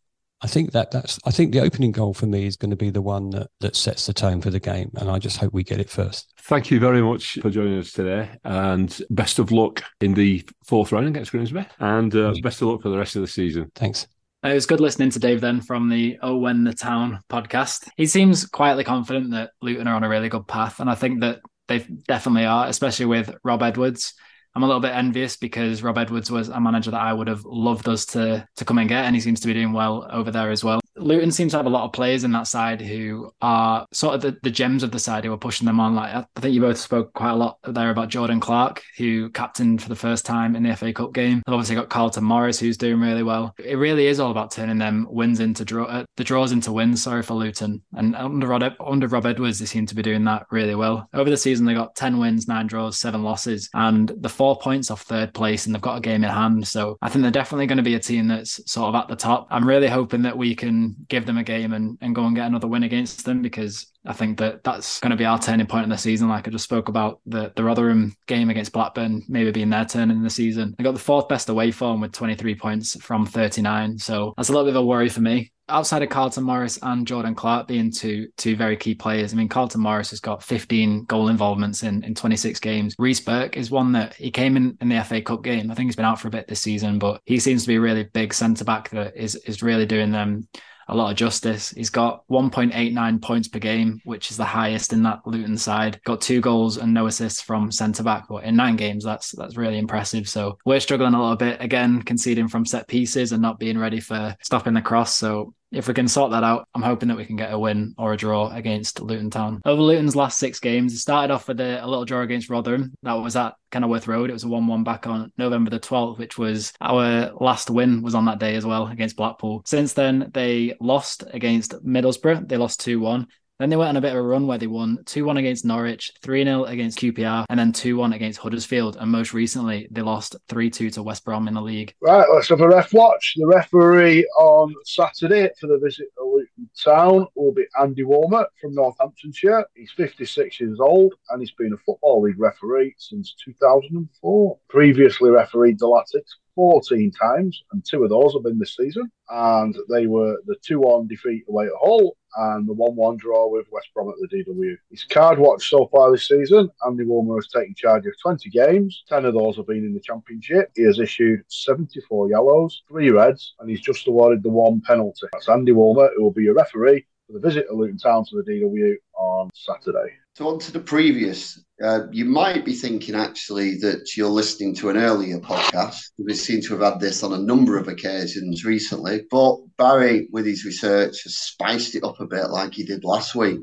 I 0.42 0.46
think 0.46 0.72
that 0.72 0.90
that's 0.90 1.18
I 1.26 1.30
think 1.30 1.52
the 1.52 1.60
opening 1.60 1.92
goal 1.92 2.14
for 2.14 2.26
me 2.26 2.46
is 2.46 2.56
going 2.56 2.70
to 2.70 2.76
be 2.76 2.90
the 2.90 3.02
one 3.02 3.30
that, 3.30 3.48
that 3.60 3.76
sets 3.76 4.06
the 4.06 4.14
tone 4.14 4.40
for 4.40 4.50
the 4.50 4.60
game, 4.60 4.90
and 4.96 5.10
I 5.10 5.18
just 5.18 5.36
hope 5.36 5.52
we 5.52 5.62
get 5.62 5.80
it 5.80 5.90
first. 5.90 6.32
Thank 6.50 6.72
you 6.72 6.80
very 6.80 7.00
much 7.00 7.38
for 7.40 7.48
joining 7.48 7.78
us 7.78 7.92
today, 7.92 8.28
and 8.42 9.00
best 9.08 9.38
of 9.38 9.52
luck 9.52 9.84
in 10.00 10.14
the 10.14 10.44
fourth 10.64 10.90
round 10.90 11.06
against 11.06 11.30
Grimsby, 11.30 11.64
and 11.78 12.12
uh, 12.12 12.34
best 12.42 12.60
of 12.60 12.66
luck 12.66 12.82
for 12.82 12.88
the 12.88 12.98
rest 12.98 13.14
of 13.14 13.22
the 13.22 13.28
season. 13.28 13.70
Thanks. 13.76 14.08
It 14.42 14.54
was 14.54 14.66
good 14.66 14.80
listening 14.80 15.10
to 15.10 15.20
Dave 15.20 15.40
then 15.40 15.60
from 15.60 15.88
the 15.88 16.18
Oh 16.22 16.38
When 16.38 16.64
the 16.64 16.74
Town 16.74 17.20
podcast. 17.30 17.88
He 17.96 18.04
seems 18.06 18.46
quietly 18.46 18.82
confident 18.82 19.30
that 19.30 19.52
Luton 19.62 19.86
are 19.86 19.94
on 19.94 20.02
a 20.02 20.08
really 20.08 20.28
good 20.28 20.48
path, 20.48 20.80
and 20.80 20.90
I 20.90 20.96
think 20.96 21.20
that 21.20 21.38
they 21.68 21.86
definitely 22.08 22.46
are, 22.46 22.66
especially 22.66 23.06
with 23.06 23.32
Rob 23.44 23.62
Edwards. 23.62 24.14
I'm 24.56 24.64
a 24.64 24.66
little 24.66 24.80
bit 24.80 24.96
envious 24.96 25.36
because 25.36 25.84
Rob 25.84 25.98
Edwards 25.98 26.32
was 26.32 26.48
a 26.48 26.60
manager 26.60 26.90
that 26.90 27.00
I 27.00 27.12
would 27.12 27.28
have 27.28 27.44
loved 27.44 27.88
us 27.88 28.06
to 28.06 28.44
to 28.56 28.64
come 28.64 28.78
and 28.78 28.88
get, 28.88 29.04
and 29.04 29.14
he 29.14 29.20
seems 29.20 29.38
to 29.38 29.46
be 29.46 29.54
doing 29.54 29.72
well 29.72 30.08
over 30.10 30.32
there 30.32 30.50
as 30.50 30.64
well. 30.64 30.80
Luton 30.96 31.30
seems 31.30 31.52
to 31.52 31.58
have 31.58 31.66
a 31.66 31.70
lot 31.70 31.84
of 31.84 31.92
players 31.92 32.24
in 32.24 32.32
that 32.32 32.46
side 32.46 32.80
who 32.80 33.32
are 33.40 33.86
sort 33.92 34.14
of 34.14 34.22
the, 34.22 34.36
the 34.42 34.50
gems 34.50 34.82
of 34.82 34.90
the 34.90 34.98
side 34.98 35.24
who 35.24 35.32
are 35.32 35.38
pushing 35.38 35.66
them 35.66 35.80
on. 35.80 35.94
Like 35.94 36.14
I 36.14 36.40
think 36.40 36.54
you 36.54 36.60
both 36.60 36.78
spoke 36.78 37.12
quite 37.12 37.30
a 37.30 37.36
lot 37.36 37.58
there 37.64 37.90
about 37.90 38.08
Jordan 38.08 38.40
Clark, 38.40 38.82
who 38.96 39.30
captained 39.30 39.82
for 39.82 39.88
the 39.88 39.96
first 39.96 40.26
time 40.26 40.56
in 40.56 40.62
the 40.62 40.76
FA 40.76 40.92
Cup 40.92 41.12
game. 41.12 41.42
They've 41.46 41.54
obviously 41.54 41.76
got 41.76 41.90
Carlton 41.90 42.24
Morris, 42.24 42.58
who's 42.58 42.76
doing 42.76 43.00
really 43.00 43.22
well. 43.22 43.54
It 43.58 43.76
really 43.76 44.06
is 44.06 44.20
all 44.20 44.30
about 44.30 44.50
turning 44.50 44.78
them 44.78 45.06
wins 45.10 45.40
into 45.40 45.64
draw, 45.64 45.84
uh, 45.84 46.04
the 46.16 46.24
draws 46.24 46.52
into 46.52 46.72
wins. 46.72 47.02
Sorry 47.02 47.22
for 47.22 47.34
Luton. 47.34 47.82
And 47.94 48.16
under 48.16 48.46
Rob, 48.46 48.62
under 48.84 49.06
Rob 49.06 49.26
Edwards, 49.26 49.58
they 49.58 49.66
seem 49.66 49.86
to 49.86 49.94
be 49.94 50.02
doing 50.02 50.24
that 50.24 50.46
really 50.50 50.74
well. 50.74 51.08
Over 51.14 51.30
the 51.30 51.36
season, 51.36 51.66
they 51.66 51.74
got 51.74 51.96
ten 51.96 52.18
wins, 52.18 52.48
nine 52.48 52.66
draws, 52.66 52.98
seven 52.98 53.22
losses, 53.22 53.68
and 53.74 54.12
the 54.20 54.28
four 54.28 54.58
points 54.58 54.90
off 54.90 55.02
third 55.02 55.34
place, 55.34 55.66
and 55.66 55.74
they've 55.74 55.82
got 55.82 55.98
a 55.98 56.00
game 56.00 56.24
in 56.24 56.30
hand. 56.30 56.66
So 56.66 56.96
I 57.02 57.08
think 57.08 57.22
they're 57.22 57.30
definitely 57.30 57.66
going 57.66 57.78
to 57.78 57.82
be 57.82 57.94
a 57.94 58.00
team 58.00 58.28
that's 58.28 58.60
sort 58.70 58.88
of 58.88 58.94
at 58.94 59.08
the 59.08 59.16
top. 59.16 59.46
I'm 59.50 59.66
really 59.66 59.88
hoping 59.88 60.22
that 60.22 60.36
we 60.36 60.54
can 60.54 60.79
give 61.08 61.26
them 61.26 61.38
a 61.38 61.44
game 61.44 61.72
and, 61.72 61.98
and 62.00 62.14
go 62.14 62.24
and 62.24 62.36
get 62.36 62.46
another 62.46 62.66
win 62.66 62.82
against 62.82 63.24
them 63.24 63.42
because 63.42 63.92
I 64.04 64.12
think 64.12 64.38
that 64.38 64.64
that's 64.64 65.00
going 65.00 65.10
to 65.10 65.16
be 65.16 65.24
our 65.24 65.38
turning 65.38 65.66
point 65.66 65.84
in 65.84 65.90
the 65.90 65.98
season. 65.98 66.28
Like 66.28 66.46
I 66.46 66.50
just 66.50 66.64
spoke 66.64 66.88
about 66.88 67.20
the, 67.26 67.52
the 67.56 67.64
Rotherham 67.64 68.14
game 68.26 68.50
against 68.50 68.72
Blackburn, 68.72 69.22
maybe 69.28 69.50
being 69.50 69.70
their 69.70 69.84
turn 69.84 70.10
in 70.10 70.22
the 70.22 70.30
season. 70.30 70.74
They 70.76 70.84
got 70.84 70.94
the 70.94 71.00
fourth 71.00 71.28
best 71.28 71.48
away 71.48 71.70
form 71.70 72.00
with 72.00 72.12
23 72.12 72.54
points 72.54 73.00
from 73.02 73.26
39. 73.26 73.98
So 73.98 74.34
that's 74.36 74.48
a 74.48 74.52
little 74.52 74.66
bit 74.66 74.76
of 74.76 74.82
a 74.82 74.86
worry 74.86 75.08
for 75.08 75.20
me 75.20 75.52
outside 75.70 76.02
of 76.02 76.08
Carlton 76.08 76.44
Morris 76.44 76.78
and 76.82 77.06
Jordan 77.06 77.34
Clark 77.34 77.68
being 77.68 77.90
two 77.90 78.28
two 78.36 78.56
very 78.56 78.76
key 78.76 78.94
players. 78.94 79.32
I 79.32 79.36
mean, 79.36 79.48
Carlton 79.48 79.80
Morris 79.80 80.10
has 80.10 80.20
got 80.20 80.42
15 80.42 81.04
goal 81.04 81.28
involvements 81.28 81.82
in, 81.82 82.02
in 82.04 82.14
26 82.14 82.60
games. 82.60 82.94
Reece 82.98 83.20
Burke 83.20 83.56
is 83.56 83.70
one 83.70 83.92
that 83.92 84.14
he 84.14 84.30
came 84.30 84.56
in 84.56 84.76
in 84.80 84.88
the 84.88 85.02
FA 85.04 85.22
Cup 85.22 85.42
game. 85.42 85.70
I 85.70 85.74
think 85.74 85.88
he's 85.88 85.96
been 85.96 86.04
out 86.04 86.20
for 86.20 86.28
a 86.28 86.32
bit 86.32 86.48
this 86.48 86.60
season, 86.60 86.98
but 86.98 87.20
he 87.24 87.38
seems 87.38 87.62
to 87.62 87.68
be 87.68 87.76
a 87.76 87.80
really 87.80 88.04
big 88.04 88.34
centre 88.34 88.64
back 88.64 88.90
that 88.90 89.16
is 89.16 89.36
is 89.36 89.62
really 89.62 89.86
doing 89.86 90.10
them 90.10 90.48
a 90.90 90.96
lot 90.96 91.10
of 91.10 91.16
justice. 91.16 91.70
He's 91.70 91.90
got 91.90 92.26
1.89 92.28 93.22
points 93.22 93.48
per 93.48 93.58
game, 93.58 94.00
which 94.04 94.30
is 94.30 94.36
the 94.36 94.44
highest 94.44 94.92
in 94.92 95.02
that 95.04 95.26
Luton 95.26 95.56
side. 95.56 96.00
Got 96.04 96.20
two 96.20 96.40
goals 96.40 96.76
and 96.76 96.92
no 96.92 97.06
assists 97.06 97.40
from 97.40 97.70
centre 97.70 98.02
back, 98.02 98.26
but 98.28 98.44
in 98.44 98.56
nine 98.56 98.76
games, 98.76 99.04
that's 99.04 99.30
that's 99.32 99.56
really 99.56 99.78
impressive. 99.78 100.28
So 100.28 100.58
we're 100.64 100.80
struggling 100.80 101.14
a 101.14 101.20
little 101.20 101.36
bit 101.36 101.62
again, 101.62 102.02
conceding 102.02 102.48
from 102.48 102.66
set 102.66 102.88
pieces 102.88 103.32
and 103.32 103.40
not 103.40 103.58
being 103.58 103.78
ready 103.78 104.00
for 104.00 104.36
stopping 104.42 104.74
the 104.74 104.82
cross. 104.82 105.14
So 105.14 105.54
if 105.72 105.88
we 105.88 105.94
can 105.94 106.08
sort 106.08 106.32
that 106.32 106.44
out, 106.44 106.68
I'm 106.74 106.82
hoping 106.82 107.08
that 107.08 107.16
we 107.16 107.24
can 107.24 107.36
get 107.36 107.52
a 107.52 107.58
win 107.58 107.94
or 107.96 108.12
a 108.12 108.16
draw 108.16 108.50
against 108.50 109.00
Luton 109.00 109.30
Town. 109.30 109.60
Over 109.64 109.82
Luton's 109.82 110.16
last 110.16 110.38
six 110.38 110.58
games, 110.58 110.92
it 110.92 110.98
started 110.98 111.32
off 111.32 111.48
with 111.48 111.60
a, 111.60 111.84
a 111.84 111.86
little 111.86 112.04
draw 112.04 112.22
against 112.22 112.50
Rotherham. 112.50 112.92
That 113.02 113.14
was 113.14 113.36
at 113.36 113.54
Kenilworth 113.70 114.08
Road. 114.08 114.30
It 114.30 114.34
was 114.34 114.44
a 114.44 114.48
1 114.48 114.66
1 114.66 114.84
back 114.84 115.06
on 115.06 115.32
November 115.38 115.70
the 115.70 115.80
12th, 115.80 116.18
which 116.18 116.38
was 116.38 116.72
our 116.80 117.32
last 117.40 117.70
win, 117.70 118.02
was 118.02 118.14
on 118.14 118.24
that 118.26 118.40
day 118.40 118.56
as 118.56 118.66
well 118.66 118.88
against 118.88 119.16
Blackpool. 119.16 119.62
Since 119.64 119.92
then, 119.92 120.30
they 120.34 120.74
lost 120.80 121.24
against 121.32 121.72
Middlesbrough. 121.84 122.48
They 122.48 122.56
lost 122.56 122.80
2 122.80 123.00
1. 123.00 123.26
Then 123.60 123.68
they 123.68 123.76
went 123.76 123.90
on 123.90 123.96
a 123.96 124.00
bit 124.00 124.12
of 124.12 124.16
a 124.16 124.22
run 124.22 124.46
where 124.46 124.56
they 124.56 124.66
won 124.66 125.04
2 125.04 125.22
1 125.26 125.36
against 125.36 125.66
Norwich, 125.66 126.10
3 126.22 126.44
0 126.44 126.64
against 126.64 126.98
QPR, 126.98 127.44
and 127.50 127.60
then 127.60 127.72
2 127.72 127.94
1 127.94 128.14
against 128.14 128.38
Huddersfield. 128.38 128.96
And 128.98 129.10
most 129.10 129.34
recently, 129.34 129.86
they 129.90 130.00
lost 130.00 130.34
3 130.48 130.70
2 130.70 130.88
to 130.88 131.02
West 131.02 131.26
Brom 131.26 131.46
in 131.46 131.52
the 131.52 131.60
league. 131.60 131.94
Right, 132.00 132.26
let's 132.32 132.48
have 132.48 132.62
a 132.62 132.68
ref 132.68 132.94
watch. 132.94 133.34
The 133.36 133.46
referee 133.46 134.24
on 134.38 134.74
Saturday 134.86 135.50
for 135.60 135.66
the 135.66 135.78
visit 135.78 136.06
to 136.16 136.24
Luton 136.24 136.70
Town 136.82 137.26
will 137.34 137.52
be 137.52 137.66
Andy 137.78 138.02
Woolmer 138.02 138.46
from 138.58 138.74
Northamptonshire. 138.74 139.66
He's 139.74 139.92
56 139.92 140.58
years 140.58 140.80
old 140.80 141.12
and 141.28 141.42
he's 141.42 141.52
been 141.52 141.74
a 141.74 141.84
Football 141.84 142.22
League 142.22 142.40
referee 142.40 142.94
since 142.96 143.34
2004. 143.44 144.58
Previously 144.70 145.28
refereed 145.28 145.78
the 145.78 145.86
Latics 145.86 146.32
14 146.60 147.10
times, 147.12 147.64
and 147.72 147.82
two 147.82 148.04
of 148.04 148.10
those 148.10 148.34
have 148.34 148.42
been 148.42 148.58
this 148.58 148.76
season. 148.76 149.10
And 149.30 149.74
they 149.88 150.06
were 150.06 150.36
the 150.44 150.56
2 150.62 150.78
1 150.78 151.06
defeat 151.06 151.44
away 151.48 151.64
at 151.64 151.72
Hull 151.80 152.18
and 152.36 152.68
the 152.68 152.74
1 152.74 152.96
1 152.96 153.16
draw 153.16 153.48
with 153.48 153.66
West 153.72 153.88
Brom 153.94 154.10
at 154.10 154.16
the 154.20 154.44
DW. 154.44 154.76
His 154.90 155.04
card 155.04 155.38
watch 155.38 155.70
so 155.70 155.88
far 155.90 156.12
this 156.12 156.28
season, 156.28 156.68
Andy 156.86 157.04
Woolmer 157.04 157.38
has 157.38 157.48
taken 157.48 157.74
charge 157.74 158.04
of 158.04 158.12
20 158.20 158.50
games. 158.50 159.04
10 159.08 159.24
of 159.24 159.32
those 159.32 159.56
have 159.56 159.68
been 159.68 159.86
in 159.86 159.94
the 159.94 160.00
Championship. 160.00 160.70
He 160.76 160.82
has 160.82 160.98
issued 160.98 161.40
74 161.48 162.28
yellows, 162.28 162.82
three 162.86 163.10
reds, 163.10 163.54
and 163.58 163.70
he's 163.70 163.80
just 163.80 164.06
awarded 164.06 164.42
the 164.42 164.50
one 164.50 164.82
penalty. 164.82 165.28
That's 165.32 165.48
Andy 165.48 165.72
Woolmer, 165.72 166.10
who 166.14 166.24
will 166.24 166.30
be 166.30 166.48
a 166.48 166.52
referee 166.52 167.06
for 167.26 167.32
the 167.38 167.48
visit 167.48 167.68
of 167.70 167.78
Luton 167.78 167.96
Town 167.96 168.26
to 168.26 168.42
the 168.42 168.52
DW 168.52 168.96
on 169.20 169.50
Saturday. 169.54 170.14
So 170.34 170.48
on 170.48 170.58
to 170.60 170.72
the 170.72 170.80
previous. 170.80 171.62
Uh, 171.82 172.06
you 172.12 172.26
might 172.26 172.64
be 172.64 172.74
thinking 172.74 173.14
actually 173.14 173.76
that 173.78 174.16
you're 174.16 174.28
listening 174.28 174.74
to 174.74 174.90
an 174.90 174.98
earlier 174.98 175.38
podcast. 175.38 175.98
We 176.18 176.34
seem 176.34 176.60
to 176.62 176.76
have 176.76 176.92
had 176.92 177.00
this 177.00 177.22
on 177.22 177.32
a 177.32 177.38
number 177.38 177.78
of 177.78 177.88
occasions 177.88 178.64
recently, 178.64 179.22
but 179.30 179.56
Barry, 179.78 180.28
with 180.30 180.44
his 180.44 180.64
research, 180.64 181.22
has 181.24 181.38
spiced 181.38 181.94
it 181.94 182.04
up 182.04 182.20
a 182.20 182.26
bit 182.26 182.50
like 182.50 182.74
he 182.74 182.84
did 182.84 183.02
last 183.02 183.34
week. 183.34 183.60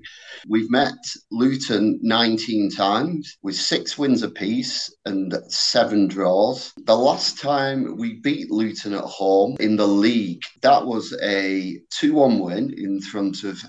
We've 0.47 0.69
met 0.69 0.97
Luton 1.31 1.99
19 2.01 2.71
times 2.71 3.37
with 3.43 3.55
six 3.55 3.99
wins 3.99 4.23
apiece 4.23 4.93
and 5.05 5.35
seven 5.47 6.07
draws. 6.07 6.73
The 6.85 6.97
last 6.97 7.39
time 7.39 7.97
we 7.97 8.19
beat 8.19 8.49
Luton 8.49 8.93
at 8.93 9.03
home 9.03 9.57
in 9.59 9.75
the 9.75 9.87
league, 9.87 10.41
that 10.63 10.85
was 10.85 11.15
a 11.23 11.79
2 11.91 12.13
1 12.13 12.39
win 12.39 12.73
in 12.75 12.99
front 12.99 13.43
of 13.43 13.59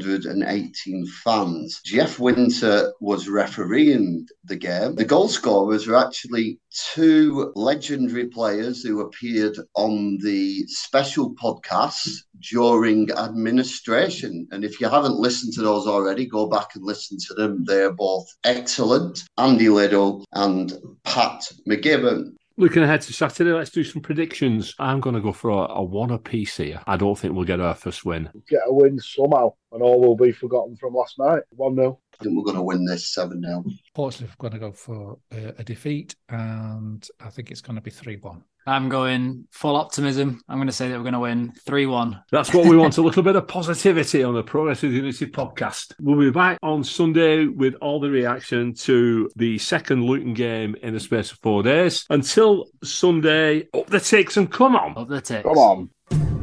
6,518 0.00 1.06
fans. 1.06 1.80
Jeff 1.84 2.18
Winter 2.18 2.92
was 3.00 3.28
refereeing 3.28 4.26
the 4.44 4.56
game. 4.56 4.94
The 4.94 5.04
goal 5.04 5.28
scorers 5.28 5.86
were 5.86 5.96
actually 5.96 6.58
two 6.94 7.52
legendary 7.54 8.28
players 8.28 8.82
who 8.82 9.00
appeared 9.00 9.56
on 9.74 10.18
the 10.22 10.64
special 10.66 11.34
podcasts 11.34 12.18
during 12.50 13.10
administration. 13.12 14.48
And 14.50 14.64
if 14.64 14.80
you 14.80 14.88
haven't 14.88 15.16
listened 15.16 15.52
to 15.54 15.62
those 15.62 15.86
already, 15.86 16.26
go 16.26 16.46
back 16.46 16.74
and 16.74 16.84
listen 16.84 17.18
to 17.28 17.34
them. 17.34 17.64
They're 17.64 17.92
both 17.92 18.26
excellent 18.44 19.22
Andy 19.38 19.68
Liddell 19.68 20.24
and 20.32 20.72
Pat 21.04 21.52
McGibbon. 21.68 22.32
Looking 22.62 22.84
ahead 22.84 23.00
to 23.00 23.12
Saturday, 23.12 23.50
let's 23.50 23.70
do 23.70 23.82
some 23.82 24.02
predictions. 24.02 24.76
I'm 24.78 25.00
going 25.00 25.16
to 25.16 25.20
go 25.20 25.32
for 25.32 25.50
a, 25.50 25.78
a 25.78 25.82
one 25.82 26.12
apiece 26.12 26.58
here. 26.58 26.80
I 26.86 26.96
don't 26.96 27.18
think 27.18 27.34
we'll 27.34 27.44
get 27.44 27.58
our 27.58 27.74
first 27.74 28.04
win. 28.04 28.30
Get 28.48 28.60
a 28.64 28.72
win 28.72 29.00
somehow, 29.00 29.54
and 29.72 29.82
all 29.82 30.00
will 30.00 30.14
be 30.14 30.30
forgotten 30.30 30.76
from 30.76 30.94
last 30.94 31.18
night. 31.18 31.42
1 31.56 31.74
0. 31.74 31.98
I 32.20 32.22
think 32.22 32.36
we're 32.36 32.44
going 32.44 32.54
to 32.54 32.62
win 32.62 32.84
this 32.84 33.12
7 33.12 33.42
0. 33.42 33.64
Portsmouth 33.96 34.30
are 34.30 34.36
going 34.38 34.52
to 34.52 34.60
go 34.60 34.70
for 34.70 35.18
a, 35.32 35.54
a 35.58 35.64
defeat, 35.64 36.14
and 36.28 37.04
I 37.18 37.30
think 37.30 37.50
it's 37.50 37.62
going 37.62 37.74
to 37.74 37.82
be 37.82 37.90
3 37.90 38.18
1. 38.18 38.44
I'm 38.66 38.88
going 38.88 39.46
full 39.50 39.76
optimism. 39.76 40.40
I'm 40.48 40.58
going 40.58 40.68
to 40.68 40.72
say 40.72 40.88
that 40.88 40.96
we're 40.96 41.02
going 41.02 41.14
to 41.14 41.20
win 41.20 41.52
3 41.66 41.86
1. 41.86 42.22
That's 42.30 42.54
what 42.54 42.66
we 42.66 42.76
want 42.76 42.98
a 42.98 43.02
little 43.02 43.22
bit 43.22 43.36
of 43.36 43.48
positivity 43.48 44.22
on 44.22 44.34
the 44.34 44.42
Progressive 44.42 44.92
Unity 44.92 45.26
podcast. 45.26 45.94
We'll 46.00 46.18
be 46.18 46.30
back 46.30 46.58
on 46.62 46.84
Sunday 46.84 47.46
with 47.46 47.74
all 47.76 48.00
the 48.00 48.10
reaction 48.10 48.74
to 48.74 49.30
the 49.36 49.58
second 49.58 50.04
Luton 50.04 50.34
game 50.34 50.76
in 50.82 50.94
the 50.94 51.00
space 51.00 51.32
of 51.32 51.38
four 51.38 51.62
days. 51.62 52.06
Until 52.10 52.66
Sunday, 52.84 53.68
up 53.74 53.86
the 53.88 54.00
ticks 54.00 54.36
and 54.36 54.50
come 54.50 54.76
on. 54.76 54.96
Up 54.96 55.08
the 55.08 55.20
ticks. 55.20 55.42
Come 55.42 55.58
on. 55.58 56.41